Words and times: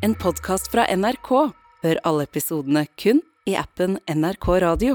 En 0.00 0.14
podkast 0.16 0.70
fra 0.72 0.86
NRK. 0.96 1.28
Hør 1.84 1.98
alle 2.08 2.24
episodene 2.24 2.86
kun 2.96 3.18
i 3.44 3.52
appen 3.60 3.98
NRK 4.08 4.46
Radio. 4.64 4.94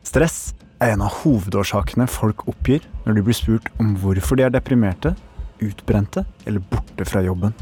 Stress 0.00 0.54
er 0.80 0.94
en 0.94 1.04
av 1.04 1.18
hovedårsakene 1.26 2.06
folk 2.08 2.46
oppgir 2.48 2.88
når 3.04 3.18
de 3.18 3.26
blir 3.26 3.36
spurt 3.36 3.68
om 3.76 3.92
hvorfor 4.00 4.40
de 4.40 4.48
er 4.48 4.56
deprimerte, 4.56 5.12
utbrente 5.60 6.24
eller 6.48 6.64
borte 6.72 7.04
fra 7.10 7.20
jobben. 7.26 7.52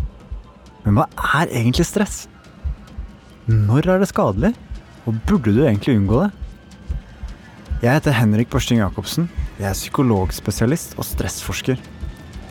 Men 0.86 1.00
hva 1.00 1.10
er 1.42 1.50
egentlig 1.50 1.90
stress? 1.90 2.22
Når 3.50 3.90
er 3.90 4.06
det 4.06 4.12
skadelig? 4.14 4.54
Og 5.02 5.18
burde 5.26 5.50
du 5.50 5.64
egentlig 5.66 5.98
unngå 5.98 6.28
det? 6.28 6.32
Jeg 7.82 7.90
heter 7.90 8.20
Henrik 8.22 8.54
Børsting 8.54 8.86
Jacobsen. 8.86 9.26
Jeg 9.58 9.66
er 9.66 9.80
psykologspesialist 9.82 10.94
og 10.94 11.10
stressforsker. 11.10 11.82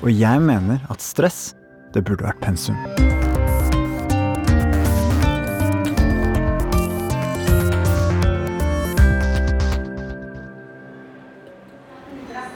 Og 0.03 0.11
jeg 0.11 0.41
mener 0.43 0.83
at 0.91 0.99
stress, 0.99 1.53
det 1.95 2.03
burde 2.03 2.27
vært 2.27 2.41
pensum. 2.43 2.75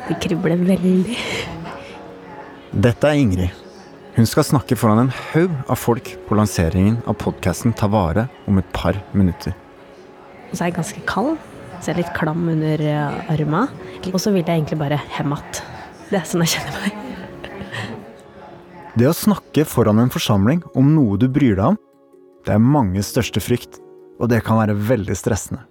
Det 0.09 0.17
kribler 0.23 0.57
veldig. 0.57 1.17
Dette 2.73 3.09
er 3.09 3.19
Ingrid. 3.21 3.65
Hun 4.17 4.27
skal 4.27 4.43
snakke 4.43 4.75
foran 4.75 5.05
en 5.05 5.11
haug 5.31 5.53
av 5.69 5.77
folk 5.79 6.09
på 6.27 6.35
lanseringen 6.35 6.97
av 7.07 7.15
podkasten 7.21 7.71
Ta 7.77 7.87
vare 7.87 8.27
om 8.49 8.59
et 8.59 8.67
par 8.75 8.99
minutter. 9.13 9.55
Og 10.49 10.57
så 10.57 10.65
er 10.65 10.71
jeg 10.71 10.79
ganske 10.81 11.05
kald. 11.07 11.37
Så 11.79 11.91
jeg 11.91 11.95
er 11.95 12.01
litt 12.01 12.15
klam 12.17 12.49
under 12.51 12.83
eh, 12.83 13.19
arma. 13.31 13.67
Og 14.11 14.19
så 14.19 14.33
vil 14.35 14.43
jeg 14.43 14.57
egentlig 14.57 14.81
bare 14.81 14.99
hjem 15.15 15.37
igjen. 15.37 15.61
Det 16.09 16.19
er 16.19 16.27
sånn 16.27 16.43
jeg 16.43 16.57
kjenner 16.57 16.81
meg. 16.81 16.98
Det 18.97 19.05
å 19.05 19.13
snakke 19.13 19.67
foran 19.69 19.99
en 20.01 20.09
forsamling 20.09 20.63
om 20.77 20.95
noe 20.95 21.17
du 21.21 21.27
bryr 21.29 21.59
deg 21.59 21.75
om, 21.75 21.77
det 22.45 22.55
er 22.55 22.63
manges 22.63 23.11
største 23.13 23.41
frykt, 23.43 23.77
og 24.17 24.31
det 24.31 24.41
kan 24.45 24.57
være 24.57 24.73
veldig 24.73 25.17
stressende. 25.17 25.61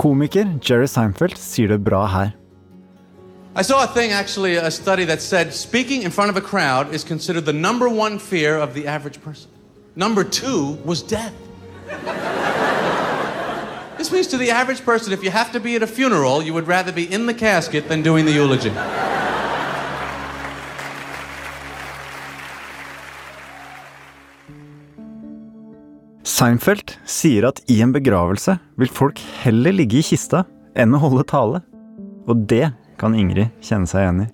Komiker 0.00 0.58
Jerry 0.64 0.88
Seinfeld 0.88 1.38
sier 1.40 1.72
det 1.72 1.80
bra 1.84 2.04
her. 2.08 2.34
I 3.56 3.62
saw 3.62 3.82
a 3.82 3.86
thing, 3.86 4.12
actually, 4.12 4.56
a 4.56 4.70
study 4.70 5.04
that 5.06 5.20
said 5.20 5.52
speaking 5.52 6.02
in 6.02 6.10
front 6.10 6.30
of 6.30 6.36
a 6.36 6.40
crowd 6.40 6.94
is 6.94 7.02
considered 7.02 7.46
the 7.46 7.52
number 7.52 7.88
one 7.88 8.18
fear 8.18 8.56
of 8.58 8.74
the 8.74 8.86
average 8.86 9.20
person. 9.22 9.50
Number 9.96 10.22
two 10.22 10.78
was 10.84 11.02
death. 11.02 11.34
this 13.98 14.12
means 14.12 14.28
to 14.28 14.36
the 14.36 14.50
average 14.50 14.84
person, 14.84 15.12
if 15.12 15.24
you 15.24 15.30
have 15.30 15.50
to 15.52 15.60
be 15.60 15.74
at 15.76 15.82
a 15.82 15.86
funeral, 15.86 16.42
you 16.42 16.54
would 16.54 16.68
rather 16.68 16.92
be 16.92 17.12
in 17.12 17.26
the 17.26 17.34
casket 17.34 17.88
than 17.88 18.02
doing 18.02 18.24
the 18.24 18.32
eulogy. 18.32 18.70
Seinfeld 26.40 26.94
sier 27.04 27.44
at 27.50 27.58
i 27.68 27.82
en 27.84 27.90
begravelse 27.92 28.54
vil 28.80 28.88
folk 28.88 29.18
heller 29.42 29.74
ligge 29.76 29.98
i 29.98 30.04
kista 30.06 30.46
enn 30.78 30.94
å 30.96 31.00
holde 31.02 31.26
tale. 31.28 31.60
Og 32.32 32.46
det 32.48 32.70
kan 33.00 33.12
Ingrid 33.12 33.50
kjenne 33.60 33.90
seg 33.90 34.06
igjen 34.06 34.22
i. 34.24 34.28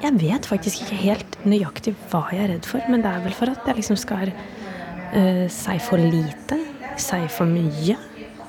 Jeg 0.00 0.16
vet 0.22 0.48
faktisk 0.48 0.86
ikke 0.86 0.96
helt 1.02 1.36
nøyaktig 1.44 1.92
hva 2.08 2.22
jeg 2.32 2.40
er 2.40 2.52
redd 2.54 2.70
for, 2.70 2.80
men 2.88 3.04
det 3.04 3.12
er 3.12 3.20
vel 3.26 3.36
for 3.36 3.52
at 3.52 3.68
jeg 3.68 3.82
liksom 3.82 4.00
skal 4.00 4.32
uh, 4.32 5.44
si 5.52 5.76
for 5.84 6.00
lite, 6.00 6.60
si 7.04 7.20
for 7.36 7.52
mye. 7.52 8.00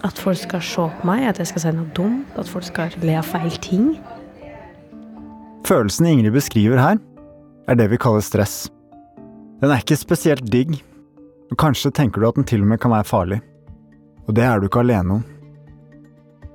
At 0.07 0.23
folk 0.23 0.39
skal 0.45 0.63
se 0.63 0.87
på 0.87 1.11
meg, 1.11 1.27
at 1.27 1.43
jeg 1.43 1.51
skal 1.51 1.65
si 1.65 1.75
noe 1.75 1.91
dumt, 1.97 2.39
at 2.39 2.47
folk 2.47 2.71
skal 2.71 2.99
le 3.03 3.19
av 3.19 3.27
feil 3.27 3.51
ting. 3.67 3.95
Følelsen 5.67 6.07
Ingrid 6.07 6.39
beskriver 6.39 6.79
her, 6.79 7.01
er 7.67 7.75
det 7.75 7.91
vi 7.91 7.99
kaller 7.99 8.23
stress. 8.23 8.69
Den 9.59 9.73
er 9.73 9.83
ikke 9.83 9.99
spesielt 9.99 10.47
digg, 10.53 10.77
og 11.47 11.59
kanskje 11.59 11.93
tenker 11.95 12.21
du 12.21 12.27
at 12.27 12.37
den 12.37 12.47
til 12.47 12.63
og 12.63 12.71
med 12.71 12.81
kan 12.83 12.93
være 12.93 13.07
farlig. 13.07 13.39
Og 14.27 14.35
det 14.35 14.43
er 14.43 14.59
du 14.59 14.67
ikke 14.67 14.83
alene 14.83 15.19
om. 15.19 15.25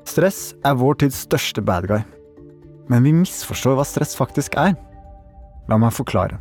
Stress 0.08 0.52
er 0.66 0.76
vår 0.76 0.98
tids 1.00 1.22
største 1.24 1.62
bad 1.64 1.86
guy. 1.88 2.02
Men 2.90 3.06
vi 3.06 3.14
misforstår 3.16 3.78
hva 3.78 3.86
stress 3.88 4.16
faktisk 4.18 4.58
er. 4.60 4.74
La 5.70 5.78
meg 5.80 5.94
forklare. 5.96 6.40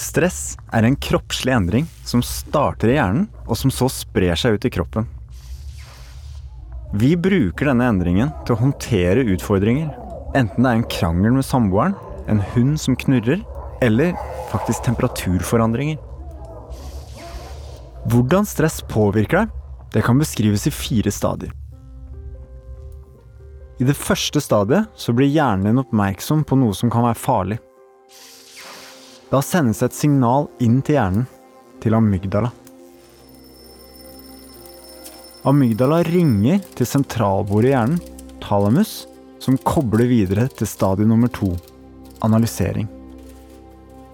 Stress 0.00 0.56
er 0.72 0.86
en 0.86 0.96
kroppslig 0.96 1.52
endring 1.52 1.88
som 2.08 2.22
starter 2.24 2.92
i 2.92 2.96
hjernen, 2.96 3.26
og 3.48 3.58
som 3.58 3.72
så 3.74 3.88
sprer 3.92 4.38
seg 4.38 4.56
ut 4.56 4.66
i 4.68 4.72
kroppen. 4.72 5.08
Vi 6.96 7.12
bruker 7.20 7.70
denne 7.70 7.88
endringen 7.90 8.30
til 8.46 8.56
å 8.56 8.60
håndtere 8.62 9.26
utfordringer, 9.34 9.90
enten 10.38 10.64
det 10.64 10.70
er 10.70 10.78
en 10.78 10.88
krangel 10.90 11.36
med 11.36 11.46
samboeren, 11.46 11.96
en 12.30 12.42
hund 12.54 12.78
som 12.80 12.96
knurrer, 12.98 13.42
eller 13.84 14.14
faktisk 14.50 14.86
temperaturforandringer. 14.86 16.00
Hvordan 18.08 18.46
stress 18.48 18.80
påvirker 18.88 19.42
deg, 19.42 19.56
det 19.92 20.02
kan 20.06 20.18
beskrives 20.18 20.66
i 20.66 20.72
fire 20.72 21.10
stadier. 21.12 21.52
I 23.80 23.84
det 23.84 23.96
første 23.96 24.40
stadiet 24.44 24.88
så 24.96 25.12
blir 25.16 25.28
hjernen 25.28 25.70
din 25.70 25.80
oppmerksom 25.82 26.44
på 26.44 26.56
noe 26.60 26.76
som 26.76 26.92
kan 26.92 27.04
være 27.04 27.18
farlig. 27.20 27.58
Da 29.30 29.40
sendes 29.44 29.82
et 29.84 29.96
signal 29.96 30.48
inn 30.60 30.80
til 30.84 30.98
hjernen, 30.98 31.28
til 31.80 31.96
amygdala. 31.96 32.50
Amygdala 35.48 36.02
ringer 36.08 36.60
til 36.76 36.88
sentralbordet 36.88 37.70
i 37.70 37.74
hjernen, 37.74 38.00
thalamus, 38.44 39.06
som 39.40 39.56
kobler 39.64 40.08
videre 40.10 40.48
til 40.52 40.68
stadie 40.68 41.08
nummer 41.08 41.32
to, 41.32 41.54
analysering. 42.24 42.88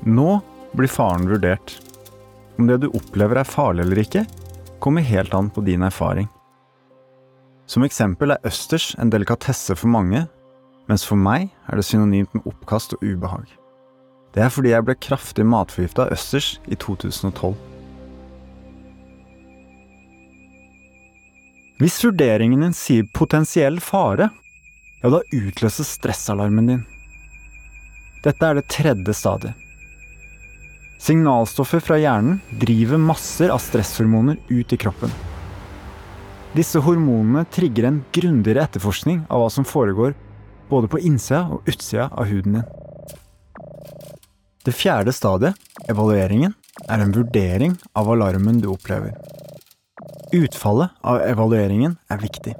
Nå 0.06 0.38
blir 0.76 0.90
faren 0.90 1.26
vurdert. 1.26 1.78
Om 2.58 2.66
det 2.66 2.78
du 2.82 2.88
opplever 2.88 3.40
er 3.40 3.48
farlig 3.48 3.84
eller 3.84 4.00
ikke, 4.00 4.24
kommer 4.80 5.04
helt 5.04 5.34
an 5.34 5.50
på 5.52 5.64
din 5.66 5.84
erfaring. 5.84 6.28
Som 7.66 7.84
eksempel 7.84 8.32
er 8.32 8.46
østers 8.46 8.94
en 9.02 9.10
delikatesse 9.10 9.74
for 9.76 9.90
mange, 9.90 10.24
mens 10.88 11.04
for 11.04 11.18
meg 11.18 11.50
er 11.66 11.76
det 11.78 11.86
synonymt 11.88 12.34
med 12.36 12.46
oppkast 12.46 12.94
og 12.96 13.02
ubehag. 13.04 13.48
Det 14.36 14.44
er 14.44 14.52
fordi 14.52 14.72
jeg 14.72 14.86
ble 14.86 14.94
kraftig 15.00 15.46
matforgifta 15.48 16.06
av 16.06 16.14
østers 16.14 16.56
i 16.68 16.78
2012. 16.78 17.56
Hvis 21.76 21.98
vurderingen 22.04 22.62
din 22.64 22.76
sier 22.76 23.08
potensiell 23.16 23.82
fare, 23.84 24.30
ja, 25.02 25.10
da 25.12 25.20
utløses 25.34 25.90
stressalarmen 25.98 26.70
din. 26.70 26.84
Dette 28.24 28.48
er 28.48 28.56
det 28.56 28.68
tredje 28.72 29.12
stadiet. 29.14 29.65
Signalstoffer 30.98 31.80
fra 31.80 31.98
hjernen 32.00 32.40
driver 32.60 32.98
masser 32.98 33.52
av 33.52 33.60
stresshormoner 33.62 34.38
ut 34.48 34.72
i 34.72 34.78
kroppen. 34.80 35.12
Disse 36.56 36.80
hormonene 36.80 37.44
trigger 37.52 37.84
en 37.84 38.00
grundigere 38.16 38.64
etterforskning 38.64 39.26
av 39.28 39.42
hva 39.42 39.50
som 39.52 39.66
foregår 39.68 40.14
både 40.70 40.88
på 40.88 41.00
innsida 41.04 41.44
og 41.52 41.68
utsida 41.68 42.08
av 42.08 42.30
huden 42.30 42.58
din. 42.58 42.68
Det 44.64 44.72
fjerde 44.74 45.12
stadiet, 45.14 45.54
evalueringen, 45.86 46.56
er 46.90 47.02
en 47.02 47.12
vurdering 47.14 47.76
av 47.94 48.08
alarmen 48.10 48.58
du 48.60 48.70
opplever. 48.72 49.12
Utfallet 50.34 50.96
av 51.06 51.20
evalueringen 51.22 51.94
er 52.10 52.22
viktig. 52.24 52.56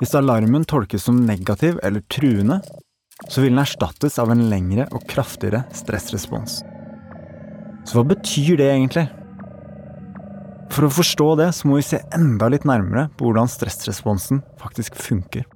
Hvis 0.00 0.16
alarmen 0.18 0.66
tolkes 0.68 1.06
som 1.06 1.22
negativ 1.28 1.78
eller 1.86 2.02
truende, 2.12 2.58
så 3.28 3.44
vil 3.44 3.54
den 3.54 3.62
erstattes 3.62 4.18
av 4.18 4.32
en 4.32 4.48
lengre 4.50 4.88
og 4.90 5.06
kraftigere 5.08 5.62
stressrespons. 5.76 6.64
Så 7.86 8.00
hva 8.00 8.02
betyr 8.10 8.58
det 8.58 8.66
egentlig? 8.66 9.06
For 10.74 10.88
å 10.88 10.92
forstå 10.92 11.28
det, 11.38 11.52
så 11.54 11.68
må 11.68 11.78
vi 11.78 11.86
se 11.86 12.02
enda 12.14 12.48
litt 12.50 12.66
nærmere 12.66 13.06
på 13.14 13.28
hvordan 13.28 13.48
stressresponsen 13.48 14.42
faktisk 14.60 14.98
funker. 14.98 15.46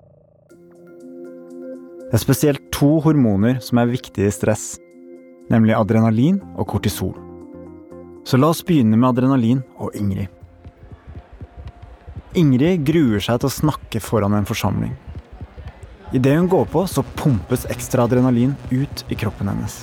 Det 2.11 2.17
er 2.17 2.23
spesielt 2.23 2.71
to 2.75 2.97
hormoner 3.05 3.59
som 3.63 3.83
er 3.83 3.91
viktige 3.91 4.31
i 4.31 4.35
stress, 4.35 4.79
nemlig 5.51 5.77
adrenalin 5.77 6.41
og 6.55 6.71
kortisol. 6.71 7.13
Så 8.27 8.39
la 8.39 8.53
oss 8.55 8.63
begynne 8.67 8.99
med 8.99 9.11
adrenalin 9.11 9.65
og 9.81 9.95
Ingrid. 9.99 10.31
Ingrid 12.39 12.85
gruer 12.87 13.23
seg 13.23 13.43
til 13.43 13.51
å 13.51 13.57
snakke 13.59 14.03
foran 14.03 14.37
en 14.39 14.47
forsamling. 14.47 14.95
Idet 16.15 16.37
hun 16.39 16.51
går 16.51 16.67
på, 16.71 16.87
så 16.87 17.03
pumpes 17.19 17.67
ekstra 17.71 18.07
adrenalin 18.07 18.55
ut 18.71 19.05
i 19.11 19.19
kroppen 19.19 19.51
hennes. 19.51 19.83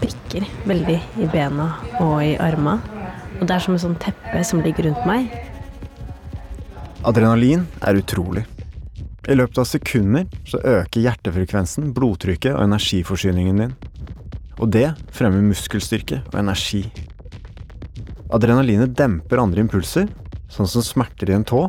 Prikker 0.00 0.46
veldig 0.68 0.98
i 1.22 1.28
bena 1.32 1.70
og 2.02 2.20
i 2.24 2.36
arma. 2.42 2.78
Og 3.38 3.46
det 3.46 3.54
er 3.54 3.64
som 3.64 3.76
et 3.76 3.84
sånt 3.84 4.00
teppe 4.02 4.42
som 4.46 4.62
ligger 4.64 4.88
rundt 4.88 5.04
meg. 5.08 5.28
Adrenalin 7.06 7.66
er 7.86 8.00
utrolig. 8.00 8.44
I 9.28 9.36
løpet 9.36 9.60
av 9.60 9.66
sekunder 9.68 10.24
så 10.48 10.60
øker 10.64 11.04
hjertefrekvensen, 11.04 11.92
blodtrykket 11.94 12.54
og 12.54 12.64
energiforsyningen 12.64 13.62
din. 13.62 13.74
Og 14.58 14.72
det 14.74 14.88
fremmer 15.14 15.44
muskelstyrke 15.44 16.22
og 16.32 16.38
energi. 16.40 16.86
Adrenalinet 18.34 18.96
demper 18.96 19.40
andre 19.40 19.62
impulser, 19.62 20.08
sånn 20.52 20.68
som 20.68 20.84
smerter 20.84 21.30
i 21.30 21.36
en 21.36 21.46
tå, 21.46 21.66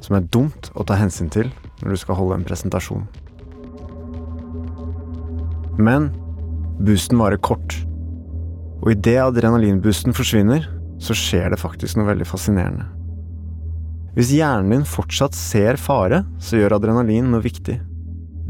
som 0.00 0.16
er 0.16 0.28
dumt 0.32 0.70
å 0.74 0.86
ta 0.86 0.96
hensyn 0.98 1.28
til 1.30 1.50
når 1.82 1.92
du 1.92 2.00
skal 2.00 2.18
holde 2.18 2.38
en 2.38 2.46
presentasjon. 2.46 3.04
Men 5.80 6.10
Boosten 6.80 7.20
varer 7.20 7.36
kort. 7.36 7.74
Og 8.80 8.94
idet 8.94 9.18
adrenalinboosten 9.20 10.14
forsvinner, 10.16 10.64
så 11.00 11.16
skjer 11.16 11.52
det 11.52 11.60
faktisk 11.60 11.98
noe 11.98 12.08
veldig 12.08 12.28
fascinerende. 12.28 12.86
Hvis 14.16 14.32
hjernen 14.34 14.72
din 14.72 14.86
fortsatt 14.88 15.36
ser 15.36 15.76
fare, 15.80 16.22
så 16.40 16.56
gjør 16.56 16.78
adrenalin 16.78 17.28
noe 17.30 17.44
viktig. 17.44 17.76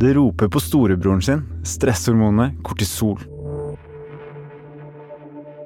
Det 0.01 0.15
roper 0.17 0.49
på 0.49 0.63
storebroren 0.63 1.21
sin, 1.23 1.43
stresshormonet 1.67 2.63
kortisol. 2.65 3.19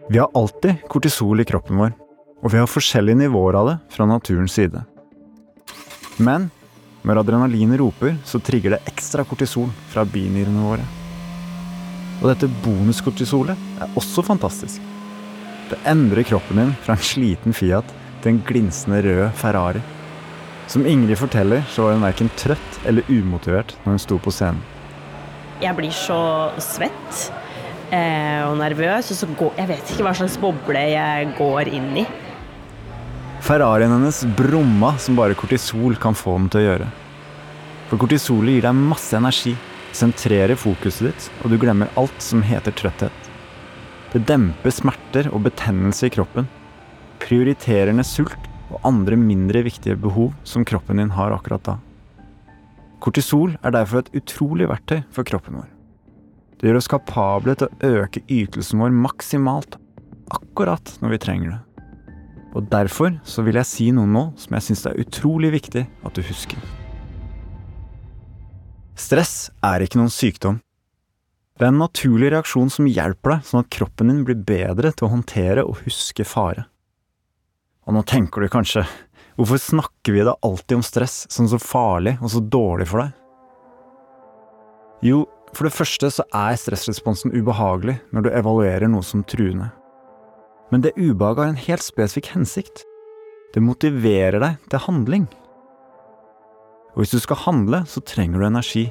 Vi 0.09 0.19
har 0.19 0.33
alltid 0.35 0.89
kortisol 0.89 1.45
i 1.45 1.49
kroppen 1.49 1.79
vår, 1.79 1.95
og 2.43 2.53
vi 2.53 2.61
har 2.61 2.69
forskjellige 2.69 3.23
nivåer 3.27 3.61
av 3.61 3.71
det 3.71 3.79
fra 3.95 4.09
naturens 4.09 4.57
side. 4.57 4.83
Men 6.17 6.49
når 7.05 7.23
adrenalinet 7.23 7.81
roper, 7.81 8.17
så 8.25 8.41
trigger 8.41 8.75
det 8.75 8.85
ekstra 8.89 9.25
kortisol 9.29 9.69
fra 9.93 10.09
binyrene 10.09 10.65
våre. 10.65 11.04
Og 12.23 12.31
dette 12.31 12.51
bonuskortisolet 12.65 13.81
er 13.83 13.99
også 13.99 14.25
fantastisk. 14.27 14.83
Det 15.71 15.81
endrer 15.89 16.27
kroppen 16.29 16.61
din 16.61 16.73
fra 16.85 16.97
en 16.97 17.05
sliten 17.05 17.57
Fiat 17.57 17.89
til 18.23 18.35
en 18.35 18.43
glinsende 18.47 19.01
rød 19.05 19.25
Ferrari. 19.41 19.83
Som 20.71 20.87
Ingrid 20.89 21.19
forteller, 21.21 21.65
så 21.69 21.85
var 21.87 21.97
hun 21.97 22.05
verken 22.07 22.31
trøtt 22.41 22.79
eller 22.89 23.05
umotivert 23.11 23.75
når 23.85 23.97
hun 23.97 24.03
sto 24.03 24.19
på 24.21 24.33
scenen. 24.33 24.63
Jeg 25.63 25.77
blir 25.77 25.93
så 25.95 26.19
svett 26.63 27.21
eh, 27.95 28.43
og 28.45 28.57
nervøs, 28.59 29.13
og 29.13 29.19
så 29.19 29.29
går 29.39 29.61
Jeg 29.61 29.71
vet 29.71 29.93
ikke 29.93 30.07
hva 30.07 30.15
slags 30.19 30.39
boble 30.41 30.83
jeg 30.91 31.29
går 31.39 31.71
inn 31.73 31.91
i. 32.03 32.07
Ferrarien 33.45 33.93
hennes 33.93 34.23
brumma 34.37 34.95
som 34.99 35.17
bare 35.19 35.37
kortisol 35.37 35.99
kan 36.01 36.17
få 36.17 36.39
den 36.39 36.51
til 36.53 36.63
å 36.63 36.67
gjøre. 36.69 36.91
For 37.91 38.01
kortisolet 38.01 38.57
gir 38.57 38.65
deg 38.65 38.85
masse 38.89 39.17
energi, 39.19 39.53
sentrerer 39.97 40.59
fokuset 40.59 41.09
ditt, 41.11 41.29
og 41.43 41.53
du 41.53 41.59
glemmer 41.61 41.93
alt 42.01 42.17
som 42.23 42.43
heter 42.45 42.75
trøtthet. 42.77 43.31
Det 44.15 44.23
demper 44.29 44.75
smerter 44.75 45.31
og 45.33 45.45
betennelse 45.47 46.09
i 46.09 46.15
kroppen, 46.15 46.47
prioriterer 47.23 47.95
ned 47.95 48.07
sult 48.07 48.51
og 48.71 48.83
andre 48.87 49.17
mindre 49.19 49.65
viktige 49.67 49.97
behov 50.01 50.33
som 50.47 50.67
kroppen 50.67 51.01
din 51.01 51.15
har 51.15 51.35
akkurat 51.35 51.65
da. 51.67 51.77
Kortisol 53.05 53.57
er 53.61 53.75
derfor 53.75 54.01
et 54.01 54.15
utrolig 54.17 54.69
verktøy 54.71 55.03
for 55.13 55.27
kroppen 55.29 55.59
vår. 55.61 55.71
Det 56.59 56.71
gjør 56.71 56.79
oss 56.79 56.89
kapable 56.89 57.57
til 57.59 57.69
å 57.69 57.91
øke 58.05 58.23
ytelsen 58.33 58.81
vår 58.81 58.95
maksimalt 58.97 59.77
akkurat 60.33 60.95
når 61.03 61.17
vi 61.17 61.23
trenger 61.27 61.53
det. 61.53 61.61
Og 62.55 62.71
derfor 62.71 63.19
så 63.27 63.43
vil 63.45 63.59
jeg 63.59 63.69
si 63.69 63.91
noe 63.93 64.09
nå 64.09 64.29
som 64.39 64.57
jeg 64.57 64.69
syns 64.69 64.87
det 64.87 64.95
er 64.95 65.05
utrolig 65.05 65.53
viktig 65.59 65.85
at 66.07 66.17
du 66.17 66.23
husker. 66.25 66.84
Stress 68.95 69.51
er 69.65 69.83
ikke 69.83 69.99
noen 69.99 70.13
sykdom. 70.13 70.61
Det 71.59 71.67
er 71.67 71.73
en 71.73 71.81
naturlig 71.83 72.31
reaksjon 72.31 72.71
som 72.71 72.87
hjelper 72.87 73.37
deg, 73.37 73.47
sånn 73.47 73.65
at 73.65 73.73
kroppen 73.75 74.11
din 74.11 74.23
blir 74.27 74.39
bedre 74.47 74.93
til 74.95 75.07
å 75.07 75.13
håndtere 75.13 75.65
og 75.67 75.81
huske 75.83 76.27
fare. 76.27 76.67
Og 77.87 77.95
nå 77.95 78.05
tenker 78.07 78.43
du 78.43 78.51
kanskje, 78.51 78.85
hvorfor 79.35 79.61
snakker 79.63 80.15
vi 80.15 80.25
da 80.27 80.37
alltid 80.47 80.79
om 80.79 80.87
stress 80.87 81.25
som 81.31 81.51
så 81.51 81.59
farlig 81.63 82.17
og 82.21 82.33
så 82.35 82.43
dårlig 82.43 82.89
for 82.91 83.03
deg? 83.03 83.21
Jo, 85.05 85.25
for 85.55 85.69
det 85.69 85.77
første 85.77 86.11
så 86.11 86.25
er 86.35 86.59
stressresponsen 86.59 87.35
ubehagelig 87.35 87.99
når 88.15 88.27
du 88.27 88.33
evaluerer 88.35 88.91
noe 88.91 89.07
som 89.07 89.27
truende. 89.27 89.73
Men 90.71 90.87
det 90.87 90.95
ubehaget 90.97 91.43
har 91.43 91.53
en 91.53 91.65
helt 91.67 91.85
spesifikk 91.87 92.33
hensikt. 92.35 92.87
Det 93.55 93.63
motiverer 93.63 94.41
deg 94.43 94.71
til 94.71 94.87
handling. 94.87 95.27
Og 96.95 97.03
hvis 97.03 97.15
du 97.15 97.19
skal 97.23 97.43
handle, 97.43 97.83
så 97.91 98.03
trenger 98.07 98.39
du 98.39 98.47
energi. 98.47 98.85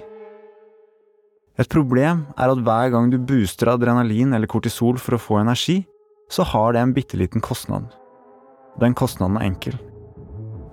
Et 1.62 1.70
problem 1.70 2.26
er 2.34 2.52
at 2.52 2.62
hver 2.66 2.92
gang 2.92 3.12
du 3.14 3.20
booster 3.22 3.72
adrenalin 3.72 4.34
eller 4.34 4.50
kortisol 4.50 4.98
for 5.00 5.16
å 5.16 5.22
få 5.22 5.40
energi, 5.40 5.84
så 6.32 6.44
har 6.50 6.74
det 6.74 6.82
en 6.82 6.94
bitte 6.96 7.20
liten 7.20 7.44
kostnad. 7.44 7.92
Den 8.82 8.96
kostnaden 8.98 9.38
er 9.38 9.48
enkel. 9.48 9.78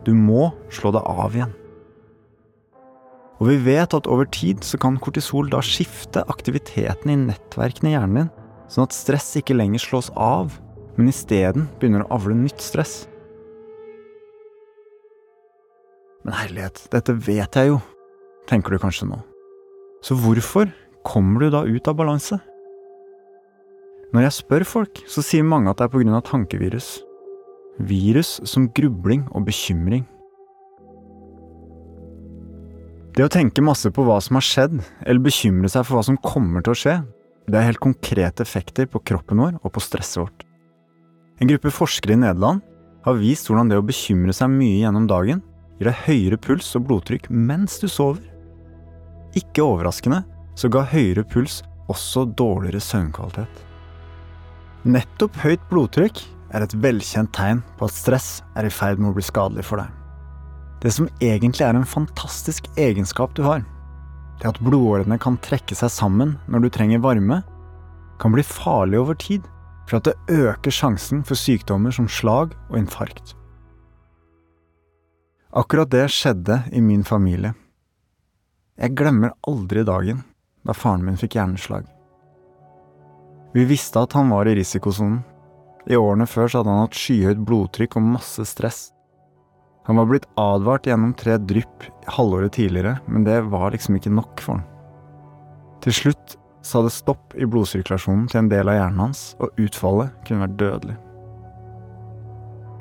Du 0.06 0.15
må 0.17 0.49
slå 0.73 0.94
det 0.97 1.03
av 1.05 1.37
igjen. 1.37 1.53
Og 3.41 3.49
vi 3.49 3.59
vet 3.71 3.94
at 3.97 4.09
over 4.11 4.29
tid 4.29 4.65
så 4.65 4.81
kan 4.81 4.99
kortisol 5.00 5.49
da 5.53 5.62
skifte 5.65 6.25
aktiviteten 6.33 7.12
i 7.12 7.21
nettverkene 7.29 7.93
i 7.93 7.94
hjernen 7.94 8.19
din, 8.19 8.33
sånn 8.73 8.88
at 8.88 8.97
stress 8.97 9.31
ikke 9.41 9.56
lenger 9.56 9.81
slås 9.83 10.11
av, 10.17 10.53
men 10.97 11.09
isteden 11.12 11.69
begynner 11.81 12.05
å 12.05 12.19
avle 12.19 12.37
nytt 12.37 12.61
stress. 12.61 13.05
Men 16.26 16.37
herlighet, 16.37 16.82
dette 16.93 17.14
vet 17.17 17.56
jeg 17.56 17.72
jo, 17.72 17.81
tenker 18.50 18.75
du 18.75 18.82
kanskje 18.82 19.08
nå. 19.08 19.20
Så 20.05 20.17
hvorfor 20.20 20.70
kommer 21.06 21.44
du 21.44 21.52
da 21.52 21.64
ut 21.64 21.88
av 21.88 21.96
balanse? 21.96 22.40
Når 24.11 24.26
jeg 24.26 24.37
spør 24.40 24.67
folk, 24.67 25.02
så 25.08 25.22
sier 25.25 25.46
mange 25.46 25.70
at 25.70 25.78
det 25.78 25.87
er 25.87 26.14
av 26.17 26.25
tankevirus. 26.26 26.99
Virus 27.78 28.40
som 28.44 28.69
grubling 28.75 29.22
og 29.31 29.46
bekymring. 29.46 30.05
Det 33.14 33.25
å 33.25 33.31
tenke 33.31 33.62
masse 33.62 33.90
på 33.90 34.05
hva 34.06 34.19
som 34.23 34.37
har 34.38 34.44
skjedd, 34.46 34.81
eller 35.06 35.23
bekymre 35.23 35.70
seg 35.70 35.87
for 35.87 35.99
hva 35.99 36.05
som 36.06 36.19
kommer 36.20 36.62
til 36.62 36.75
å 36.75 36.78
skje, 36.78 36.96
det 37.50 37.58
har 37.58 37.70
helt 37.70 37.82
konkrete 37.82 38.44
effekter 38.44 38.87
på 38.90 39.00
kroppen 39.02 39.40
vår 39.43 39.56
og 39.62 39.73
på 39.75 39.82
stresset 39.82 40.20
vårt. 40.23 40.44
En 41.40 41.49
gruppe 41.50 41.73
forskere 41.73 42.14
i 42.14 42.20
Nederland 42.20 42.61
har 43.06 43.19
vist 43.19 43.49
hvordan 43.49 43.70
det 43.70 43.78
å 43.81 43.87
bekymre 43.87 44.34
seg 44.37 44.52
mye 44.52 44.82
gjennom 44.82 45.08
dagen 45.11 45.40
gir 45.81 45.88
deg 45.88 46.03
høyere 46.05 46.37
puls 46.37 46.69
og 46.77 46.85
blodtrykk 46.91 47.31
mens 47.32 47.79
du 47.81 47.88
sover. 47.88 48.21
Ikke 49.38 49.65
overraskende 49.65 50.21
så 50.59 50.69
ga 50.69 50.85
høyere 50.85 51.25
puls 51.25 51.62
også 51.91 52.27
dårligere 52.37 52.82
søvnkvalitet. 52.85 53.62
Nettopp 54.85 55.41
høyt 55.41 55.65
blodtrykk 55.73 56.21
er 56.53 56.67
et 56.67 56.77
velkjent 56.82 57.32
tegn 57.37 57.62
på 57.79 57.88
at 57.88 57.97
stress 57.97 58.29
er 58.59 58.69
i 58.69 58.73
ferd 58.75 59.00
med 59.00 59.12
å 59.12 59.17
bli 59.17 59.25
skadelig 59.25 59.65
for 59.69 59.81
deg. 59.81 59.88
Det 60.81 60.93
som 60.94 61.09
egentlig 61.21 61.65
er 61.67 61.77
en 61.77 61.88
fantastisk 61.88 62.69
egenskap 62.81 63.35
du 63.37 63.43
har, 63.44 63.65
det 64.41 64.49
at 64.49 64.61
blodårene 64.65 65.19
kan 65.21 65.37
trekke 65.44 65.76
seg 65.76 65.93
sammen 65.93 66.38
når 66.49 66.65
du 66.65 66.71
trenger 66.73 67.03
varme, 67.05 67.43
kan 68.21 68.33
bli 68.33 68.44
farlig 68.44 69.00
over 69.00 69.17
tid, 69.21 69.44
for 69.88 70.00
at 70.00 70.09
det 70.09 70.17
øker 70.33 70.73
sjansen 70.73 71.25
for 71.26 71.37
sykdommer 71.37 71.93
som 71.93 72.09
slag 72.09 72.55
og 72.71 72.79
infarkt. 72.81 73.35
Akkurat 75.50 75.91
det 75.91 76.05
skjedde 76.14 76.62
i 76.73 76.81
min 76.81 77.00
familie. 77.05 77.56
Jeg 78.79 78.94
glemmer 78.94 79.32
aldri 79.50 79.82
dagen 79.82 80.20
da 80.62 80.76
faren 80.79 81.02
min 81.02 81.17
fikk 81.19 81.35
hjerneslag. 81.35 81.88
Vi 83.50 83.64
visste 83.67 83.99
at 83.99 84.12
han 84.14 84.31
var 84.31 84.47
i 84.47 84.55
risikosonen, 84.55 85.25
i 85.90 85.97
årene 85.99 86.28
før 86.30 86.47
så 86.47 86.61
hadde 86.61 86.71
han 86.71 86.85
hatt 86.85 86.95
skyhøyt 86.95 87.40
blodtrykk 87.49 87.97
og 87.99 88.07
masse 88.12 88.45
stress. 88.47 88.78
Han 89.88 89.99
var 89.99 90.07
blitt 90.07 90.28
advart 90.38 90.87
gjennom 90.87 91.16
tre 91.19 91.35
drypp 91.42 91.88
halvåret 92.14 92.54
tidligere, 92.54 93.00
men 93.11 93.26
det 93.26 93.40
var 93.50 93.73
liksom 93.75 93.99
ikke 93.99 94.12
nok 94.14 94.45
for 94.45 94.61
han. 94.61 94.69
Til 95.83 95.97
slutt 95.97 96.37
sa 96.62 96.85
det 96.85 96.92
stopp 96.95 97.35
i 97.35 97.49
blodsirkulasjonen 97.49 98.28
til 98.30 98.45
en 98.45 98.52
del 98.52 98.71
av 98.71 98.78
hjernen 98.78 99.02
hans, 99.09 99.25
og 99.42 99.59
utfallet 99.59 100.14
kunne 100.28 100.47
vært 100.47 100.61
dødelig. 100.62 100.97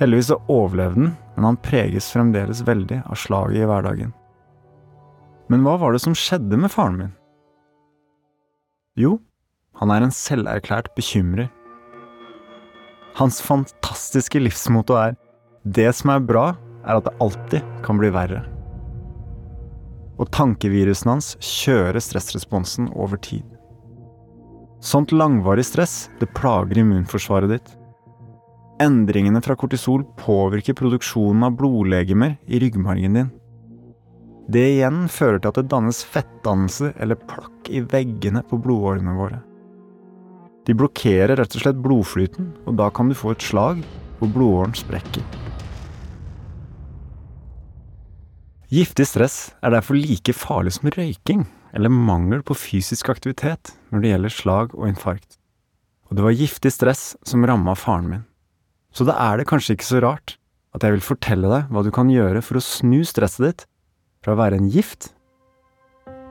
Heldigvis 0.04 0.30
så 0.30 0.38
overlevde 0.52 1.08
han, 1.08 1.18
men 1.40 1.46
han 1.46 1.58
preges 1.64 2.10
fremdeles 2.12 2.60
veldig 2.68 2.98
av 3.08 3.16
slaget 3.16 3.62
i 3.64 3.68
hverdagen. 3.70 4.10
Men 5.48 5.62
hva 5.64 5.78
var 5.80 5.94
det 5.96 6.02
som 6.04 6.12
skjedde 6.12 6.58
med 6.60 6.68
faren 6.74 6.98
min? 7.00 7.14
Jo, 9.00 9.14
han 9.80 9.94
er 9.96 10.04
en 10.04 10.12
selverklært 10.12 10.90
bekymrer. 11.00 11.48
Hans 13.16 13.40
fantastiske 13.40 14.42
livsmotto 14.44 15.00
er 15.00 15.16
Det 15.64 15.88
som 15.96 16.12
er 16.12 16.28
bra, 16.28 16.44
er 16.84 17.00
at 17.00 17.08
det 17.08 17.16
alltid 17.24 17.72
kan 17.88 18.04
bli 18.04 18.12
verre. 18.12 18.44
Og 20.20 20.28
tankevirusen 20.36 21.14
hans 21.14 21.38
kjører 21.40 22.04
stressresponsen 22.04 22.92
over 22.92 23.16
tid. 23.16 23.48
Sånt 24.84 25.16
langvarig 25.16 25.70
stress, 25.72 26.10
det 26.20 26.34
plager 26.36 26.84
immunforsvaret 26.84 27.56
ditt. 27.56 27.79
Endringene 28.80 29.42
fra 29.44 29.58
kortisol 29.60 30.06
påvirker 30.16 30.78
produksjonen 30.80 31.44
av 31.44 31.58
blodlegemer 31.60 32.38
i 32.48 32.62
ryggmargen 32.64 33.18
din. 33.18 33.32
Det 34.50 34.64
igjen 34.78 35.04
fører 35.12 35.42
til 35.42 35.52
at 35.52 35.60
det 35.60 35.72
dannes 35.74 36.00
fettdannelser 36.08 36.94
eller 37.04 37.20
plakk 37.30 37.68
i 37.70 37.84
veggene 37.84 38.42
på 38.48 38.58
blodårene 38.64 39.18
våre. 39.18 39.42
De 40.66 40.76
blokkerer 40.78 41.36
rett 41.36 41.58
og 41.58 41.64
slett 41.66 41.84
blodflyten, 41.84 42.54
og 42.64 42.80
da 42.80 42.88
kan 42.94 43.12
du 43.12 43.18
få 43.18 43.34
et 43.36 43.44
slag 43.44 43.84
hvor 44.20 44.32
blodåren 44.32 44.78
sprekker. 44.78 45.28
Giftig 48.70 49.10
stress 49.10 49.38
er 49.66 49.74
derfor 49.76 50.00
like 50.00 50.34
farlig 50.38 50.78
som 50.78 50.92
røyking 50.94 51.44
eller 51.76 51.92
mangel 51.92 52.46
på 52.46 52.56
fysisk 52.56 53.12
aktivitet 53.12 53.74
når 53.90 54.02
det 54.02 54.16
gjelder 54.16 54.38
slag 54.40 54.76
og 54.78 54.88
infarkt. 54.88 55.40
Og 56.10 56.18
det 56.18 56.26
var 56.26 56.38
giftig 56.38 56.72
stress 56.74 57.04
som 57.28 57.46
ramma 57.46 57.76
faren 57.78 58.12
min. 58.14 58.29
Så 58.96 59.06
da 59.08 59.16
er 59.30 59.40
det 59.40 59.50
kanskje 59.50 59.76
ikke 59.78 59.88
så 59.88 60.02
rart 60.04 60.36
at 60.76 60.86
jeg 60.86 60.96
vil 60.96 61.06
fortelle 61.06 61.50
deg 61.50 61.74
hva 61.74 61.84
du 61.86 61.92
kan 61.94 62.10
gjøre 62.12 62.42
for 62.46 62.60
å 62.60 62.64
snu 62.64 63.02
stresset 63.08 63.46
ditt 63.46 63.68
fra 64.24 64.36
å 64.36 64.40
være 64.40 64.60
en 64.60 64.70
gift 64.72 65.12